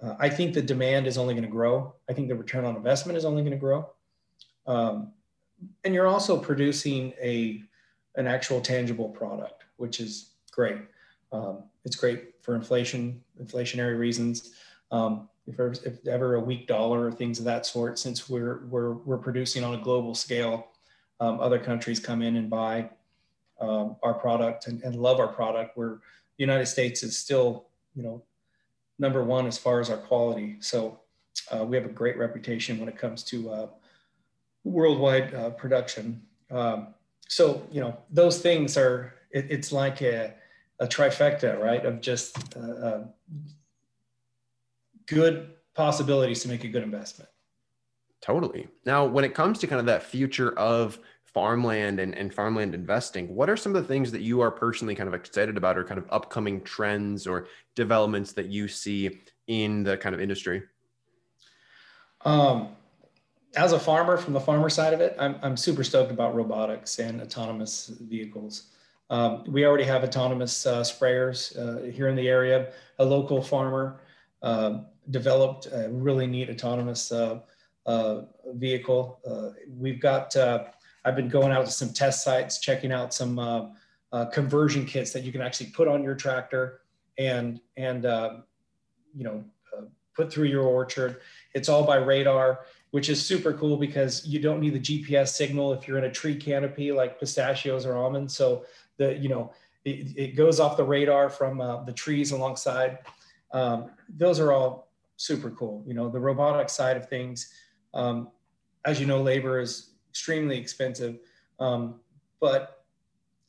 uh, 0.02 0.16
I 0.20 0.30
think 0.30 0.54
the 0.54 0.62
demand 0.62 1.08
is 1.08 1.18
only 1.18 1.34
going 1.34 1.46
to 1.46 1.50
grow. 1.50 1.94
I 2.10 2.14
think 2.14 2.28
the 2.28 2.36
return 2.36 2.66
on 2.66 2.76
investment 2.76 3.18
is 3.18 3.26
only 3.26 3.42
going 3.42 3.52
to 3.52 3.58
grow. 3.58 3.90
Um, 4.68 5.12
and 5.84 5.94
you're 5.94 6.08
also 6.08 6.38
producing 6.38 7.14
a 7.22 7.64
an 8.18 8.28
actual 8.28 8.62
tangible 8.62 9.10
product, 9.10 9.66
which 9.76 10.00
is 10.00 10.32
great. 10.52 10.78
Um, 11.32 11.64
it's 11.84 11.98
great 11.98 12.36
for 12.42 12.56
inflation, 12.56 13.22
inflationary 13.42 14.00
reasons. 14.00 14.54
Um, 14.92 15.28
if, 15.48 15.56
ever, 15.60 15.74
if 15.86 16.08
ever 16.08 16.36
a 16.36 16.40
weak 16.40 16.66
dollar 16.66 17.08
or 17.08 17.12
things 17.12 17.40
of 17.40 17.46
that 17.46 17.66
sort, 17.66 18.00
since 18.00 18.30
we're 18.30 18.66
we're 18.68 18.94
we're 18.94 19.18
producing 19.18 19.64
on 19.64 19.76
a 19.76 19.78
global 19.78 20.16
scale, 20.16 20.68
um, 21.20 21.40
other 21.40 21.60
countries 21.60 22.00
come 22.00 22.22
in 22.22 22.36
and 22.38 22.50
buy 22.50 22.90
um, 23.60 23.98
our 24.02 24.14
product 24.14 24.68
and, 24.68 24.82
and 24.84 24.96
love 24.96 25.20
our 25.20 25.28
product. 25.28 25.78
Where 25.78 26.00
the 26.38 26.44
United 26.44 26.66
States 26.68 27.04
is 27.04 27.18
still, 27.18 27.68
you 27.96 28.04
know, 28.04 28.24
number 29.00 29.24
one 29.24 29.48
as 29.48 29.58
far 29.58 29.80
as 29.80 29.90
our 29.90 29.98
quality. 29.98 30.58
So 30.60 31.00
uh, 31.52 31.66
we 31.66 31.76
have 31.76 31.86
a 31.86 31.90
great 31.90 32.18
reputation 32.18 32.80
when 32.80 32.90
it 32.90 32.98
comes 32.98 33.24
to 33.24 33.50
uh, 33.50 33.68
worldwide 34.64 35.34
uh, 35.34 35.50
production. 35.52 36.22
Um, 36.52 36.88
so 37.28 37.66
you 37.72 37.82
know 37.82 37.98
those 38.12 38.40
things 38.40 38.78
are 38.78 39.14
it, 39.32 39.48
it's 39.50 39.72
like 39.72 40.02
a, 40.02 40.34
a, 40.80 40.88
trifecta, 40.88 41.60
right? 41.60 41.86
Of 41.86 42.02
just 42.02 42.56
uh, 42.56 42.60
uh, 42.60 43.04
good 45.08 45.52
possibilities 45.74 46.42
to 46.44 46.48
make 46.48 46.64
a 46.64 46.68
good 46.68 46.84
investment. 46.84 47.30
Totally. 48.22 48.68
Now, 48.86 49.06
when 49.06 49.24
it 49.24 49.34
comes 49.36 49.60
to 49.60 49.68
kind 49.68 49.80
of 49.80 49.86
that 49.88 50.04
future 50.04 50.58
of 50.58 51.00
farmland 51.36 52.00
and, 52.00 52.16
and 52.16 52.34
farmland 52.34 52.74
investing, 52.74 53.36
what 53.36 53.50
are 53.50 53.58
some 53.58 53.76
of 53.76 53.82
the 53.82 53.88
things 53.88 54.10
that 54.10 54.22
you 54.22 54.40
are 54.40 54.50
personally 54.50 54.96
kind 54.96 55.10
of 55.10 55.14
excited 55.14 55.58
about 55.58 55.78
or 55.78 55.84
kind 55.84 55.98
of 55.98 56.06
upcoming 56.10 56.62
trends 56.62 57.28
or 57.28 57.48
developments 57.76 58.32
that 58.32 58.46
you 58.46 58.70
see 58.70 59.20
in 59.48 59.84
the 59.84 59.98
kind 59.98 60.16
of 60.16 60.22
industry? 60.22 60.64
Um, 62.24 62.70
as 63.58 63.74
a 63.74 63.80
farmer, 63.80 64.16
from 64.16 64.32
the 64.34 64.40
farmer 64.40 64.70
side 64.70 64.94
of 64.94 65.02
it, 65.02 65.14
I'm, 65.20 65.36
I'm 65.42 65.58
super 65.58 65.84
stoked 65.84 66.10
about 66.10 66.36
robotics 66.36 67.00
and 67.00 67.22
autonomous 67.22 67.88
vehicles. 67.88 68.70
Um, 69.10 69.44
we 69.46 69.66
already 69.66 69.84
have 69.84 70.06
autonomous 70.06 70.66
uh, 70.66 70.84
sprayers 70.84 71.40
uh, 71.60 71.92
here 71.92 72.08
in 72.08 72.16
the 72.16 72.30
area. 72.30 72.72
A 73.00 73.06
local 73.06 73.42
farmer 73.42 74.00
uh, 74.42 74.80
developed 75.12 75.68
a 75.68 75.90
really 75.92 76.28
neat 76.28 76.50
autonomous 76.50 77.12
uh, 77.12 77.40
uh, 77.86 78.22
vehicle. 78.54 79.20
Uh, 79.30 79.50
we've 79.78 80.00
got 80.00 80.34
I've 81.06 81.16
been 81.16 81.30
going 81.30 81.52
out 81.52 81.66
to 81.66 81.72
some 81.72 81.94
test 81.94 82.24
sites, 82.24 82.60
checking 82.60 82.92
out 82.92 83.14
some 83.14 83.38
uh, 83.38 83.68
uh, 84.12 84.26
conversion 84.26 84.86
kits 84.86 85.12
that 85.12 85.24
you 85.24 85.32
can 85.32 85.42
actually 85.42 85.68
put 85.68 85.88
on 85.88 86.04
your 86.04 86.16
tractor 86.16 86.82
and 87.18 87.62
and 87.78 88.06
uh, 88.06 88.38
you 89.16 89.24
know 89.24 89.44
uh, 89.78 89.84
put 90.16 90.34
through 90.34 90.48
your 90.48 90.64
orchard. 90.64 91.22
It's 91.54 91.70
all 91.70 91.86
by 91.86 91.98
radar, 91.98 92.66
which 92.92 93.10
is 93.10 93.24
super 93.24 93.54
cool 93.54 93.78
because 93.78 94.26
you 94.26 94.40
don't 94.40 94.60
need 94.60 94.74
the 94.74 94.80
GPS 94.80 95.30
signal 95.30 95.74
if 95.74 95.88
you're 95.88 96.00
in 96.00 96.06
a 96.06 96.12
tree 96.12 96.36
canopy 96.36 96.92
like 96.92 97.20
pistachios 97.20 97.86
or 97.86 97.96
almonds. 97.96 98.36
So 98.36 98.66
the 98.98 99.16
you 99.16 99.30
know 99.30 99.54
it, 99.86 100.18
it 100.18 100.36
goes 100.36 100.60
off 100.60 100.76
the 100.76 100.84
radar 100.84 101.30
from 101.30 101.62
uh, 101.62 101.84
the 101.84 101.94
trees 101.94 102.32
alongside. 102.32 103.00
Um, 103.52 103.92
those 104.10 104.40
are 104.40 104.52
all 104.52 104.90
super 105.18 105.52
cool. 105.52 105.84
You 105.86 105.94
know 105.94 106.10
the 106.10 106.20
robotic 106.20 106.70
side 106.70 106.98
of 106.98 107.08
things. 107.08 107.54
Um, 107.94 108.30
as 108.86 109.00
you 109.00 109.06
know, 109.08 109.22
labor 109.22 109.60
is 109.60 109.95
extremely 110.16 110.58
expensive. 110.58 111.20
Um, 111.60 112.00
but 112.40 112.86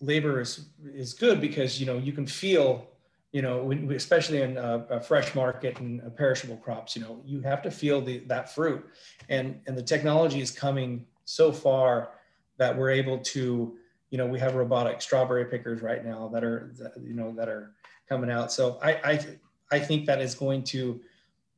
labor 0.00 0.40
is, 0.40 0.66
is 0.85 1.14
good 1.14 1.40
because, 1.40 1.79
you 1.79 1.87
know, 1.87 1.96
you 1.96 2.12
can 2.12 2.26
feel, 2.26 2.88
you 3.31 3.40
know, 3.40 3.70
especially 3.94 4.42
in 4.42 4.57
a, 4.57 4.85
a 4.90 5.00
fresh 5.00 5.33
market 5.37 5.79
and 5.79 6.02
perishable 6.16 6.57
crops, 6.57 6.96
you 6.96 7.02
know, 7.02 7.22
you 7.24 7.40
have 7.42 7.62
to 7.62 7.70
feel 7.70 8.00
the, 8.00 8.18
that 8.26 8.52
fruit 8.52 8.85
and, 9.29 9.61
and 9.68 9.79
the 9.79 9.83
technology 9.83 10.40
is 10.40 10.50
coming 10.50 11.07
so 11.24 11.52
far 11.52 12.11
that 12.59 12.76
we're 12.76 12.90
able 12.90 13.18
to, 13.18 13.76
you 14.11 14.18
know, 14.18 14.26
we 14.26 14.40
have 14.40 14.57
robotic 14.57 15.00
strawberry 15.00 15.44
pickers 15.44 15.83
right 15.83 16.05
now 16.05 16.29
that 16.33 16.42
are, 16.42 16.74
you 17.00 17.14
know, 17.14 17.33
that 17.37 17.48
are 17.48 17.74
coming 18.09 18.31
out. 18.31 18.50
So 18.50 18.81
I, 18.83 18.90
I, 19.05 19.26
I 19.70 19.79
think 19.79 20.07
that 20.07 20.20
is 20.20 20.35
going 20.35 20.64
to, 20.64 21.00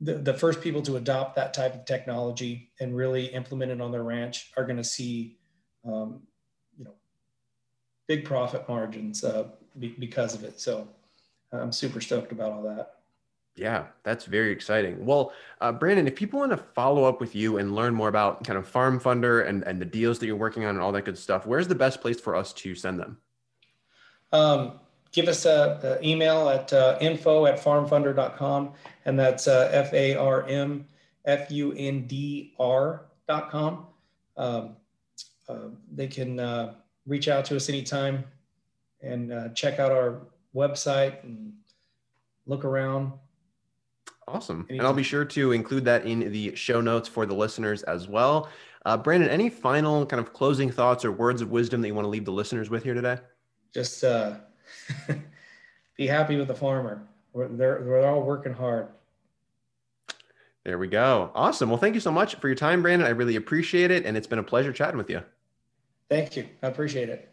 the, 0.01 0.15
the 0.15 0.35
first 0.35 0.61
people 0.61 0.83
to 0.83 0.97
adopt 0.97 1.35
that 1.37 1.53
type 1.53 1.75
of 1.75 1.85
technology 1.85 2.71
and 2.81 2.97
really 2.97 3.27
implement 3.27 3.73
it 3.73 3.81
on 3.81 3.91
their 3.91 4.05
ranch 4.05 4.53
are 4.57 4.65
going 4.65 4.77
to 4.77 4.85
see, 4.85 5.39
um, 5.85 6.23
you 6.79 6.85
know, 6.85 6.95
big 8.07 8.25
profit 8.25 8.69
margins 8.69 9.25
uh, 9.25 9.49
be, 9.79 9.89
because 9.99 10.35
of 10.35 10.45
it. 10.45 10.61
So 10.61 10.89
I'm 11.53 11.73
super 11.73 12.01
stoked 12.01 12.33
about 12.33 12.53
all 12.53 12.63
that. 12.63 12.95
Yeah, 13.57 13.87
that's 14.05 14.25
very 14.25 14.53
exciting. 14.53 15.05
Well, 15.05 15.33
uh, 15.61 15.73
Brandon, 15.73 16.07
if 16.07 16.15
people 16.15 16.39
want 16.39 16.53
to 16.53 16.59
follow 16.59 17.03
up 17.03 17.21
with 17.21 17.35
you 17.35 17.59
and 17.59 17.75
learn 17.75 17.93
more 17.93 18.09
about 18.09 18.45
kind 18.45 18.57
of 18.57 18.71
FarmFundr 18.71 19.49
and, 19.49 19.65
and 19.65 19.81
the 19.81 19.85
deals 19.85 20.21
that 20.21 20.27
you're 20.27 20.37
working 20.37 20.65
on 20.65 20.77
and 20.77 20.81
all 20.81 20.93
that 20.93 21.05
good 21.05 21.19
stuff, 21.19 21.45
where's 21.45 21.67
the 21.67 21.75
best 21.75 22.01
place 22.01 22.21
for 22.21 22.37
us 22.37 22.53
to 22.53 22.77
send 22.77 23.01
them? 23.01 23.19
Um, 24.31 24.79
give 25.13 25.29
us 25.29 25.45
an 25.45 26.05
email 26.05 26.49
at 26.49 26.73
uh, 26.73 26.99
info 27.01 27.47
at 27.47 27.59
farmfundr.com, 27.59 28.73
and 29.05 29.19
that's 29.19 29.49
uh, 29.49 29.71
F 29.73 29.93
A 29.93 30.17
R 30.17 30.47
M 30.47 30.87
F 31.25 31.51
U 31.51 31.73
N 31.77 32.07
D 32.07 32.55
R.com. 32.59 33.87
Um, 34.37 34.77
uh, 35.49 35.59
they 35.93 36.07
can 36.07 36.39
uh, 36.39 36.75
reach 37.07 37.29
out 37.29 37.45
to 37.47 37.57
us 37.57 37.69
anytime 37.69 38.25
and 39.01 39.33
uh, 39.33 39.49
check 39.51 39.79
out 39.79 39.93
our 39.93 40.21
website 40.55 41.23
and 41.25 41.53
look 42.47 42.65
around 42.65 43.13
Awesome. 44.29 44.67
And 44.69 44.83
I'll 44.83 44.93
be 44.93 45.03
sure 45.03 45.25
to 45.25 45.53
include 45.53 45.87
that 45.87 46.05
in 46.05 46.31
the 46.31 46.55
show 46.55 46.81
notes 46.81 47.09
for 47.09 47.25
the 47.25 47.35
listeners 47.35 47.83
as 47.85 48.09
well. 48.09 48.49
Uh, 48.85 48.97
Brandon, 48.97 49.29
any 49.29 49.49
final 49.49 50.05
kind 50.05 50.21
of 50.21 50.33
closing 50.33 50.71
thoughts 50.71 51.05
or 51.05 51.13
words 51.13 51.41
of 51.41 51.51
wisdom 51.51 51.81
that 51.81 51.89
you 51.89 51.95
want 51.95 52.05
to 52.05 52.11
leave 52.11 52.25
the 52.25 52.33
listeners 52.33 52.69
with 52.69 52.85
here 52.85 52.95
today? 52.95 53.17
Just 53.73 54.05
uh, 54.05 54.37
be 55.97 56.07
happy 56.07 56.37
with 56.37 56.49
the 56.49 56.55
farmer. 56.55 57.03
We're, 57.33 57.49
they're, 57.49 57.83
they're 57.83 58.07
all 58.07 58.23
working 58.23 58.53
hard. 58.53 58.89
There 60.65 60.79
we 60.79 60.89
go. 60.89 61.31
Awesome. 61.35 61.71
Well, 61.71 61.79
thank 61.79 61.95
you 61.95 62.01
so 62.01 62.13
much 62.13 62.35
for 62.37 62.49
your 62.49 62.55
time, 62.55 62.83
Brandon. 62.83 63.07
I 63.07 63.11
really 63.11 63.37
appreciate 63.37 63.91
it. 63.91 64.05
And 64.05 64.17
it's 64.17 64.27
been 64.27 64.39
a 64.39 64.43
pleasure 64.43 64.73
chatting 64.73 64.99
with 64.99 65.09
you. 65.09 65.23
Thank 66.11 66.37
you. 66.37 66.49
I 66.63 66.67
appreciate 66.67 67.09
it. 67.09 67.28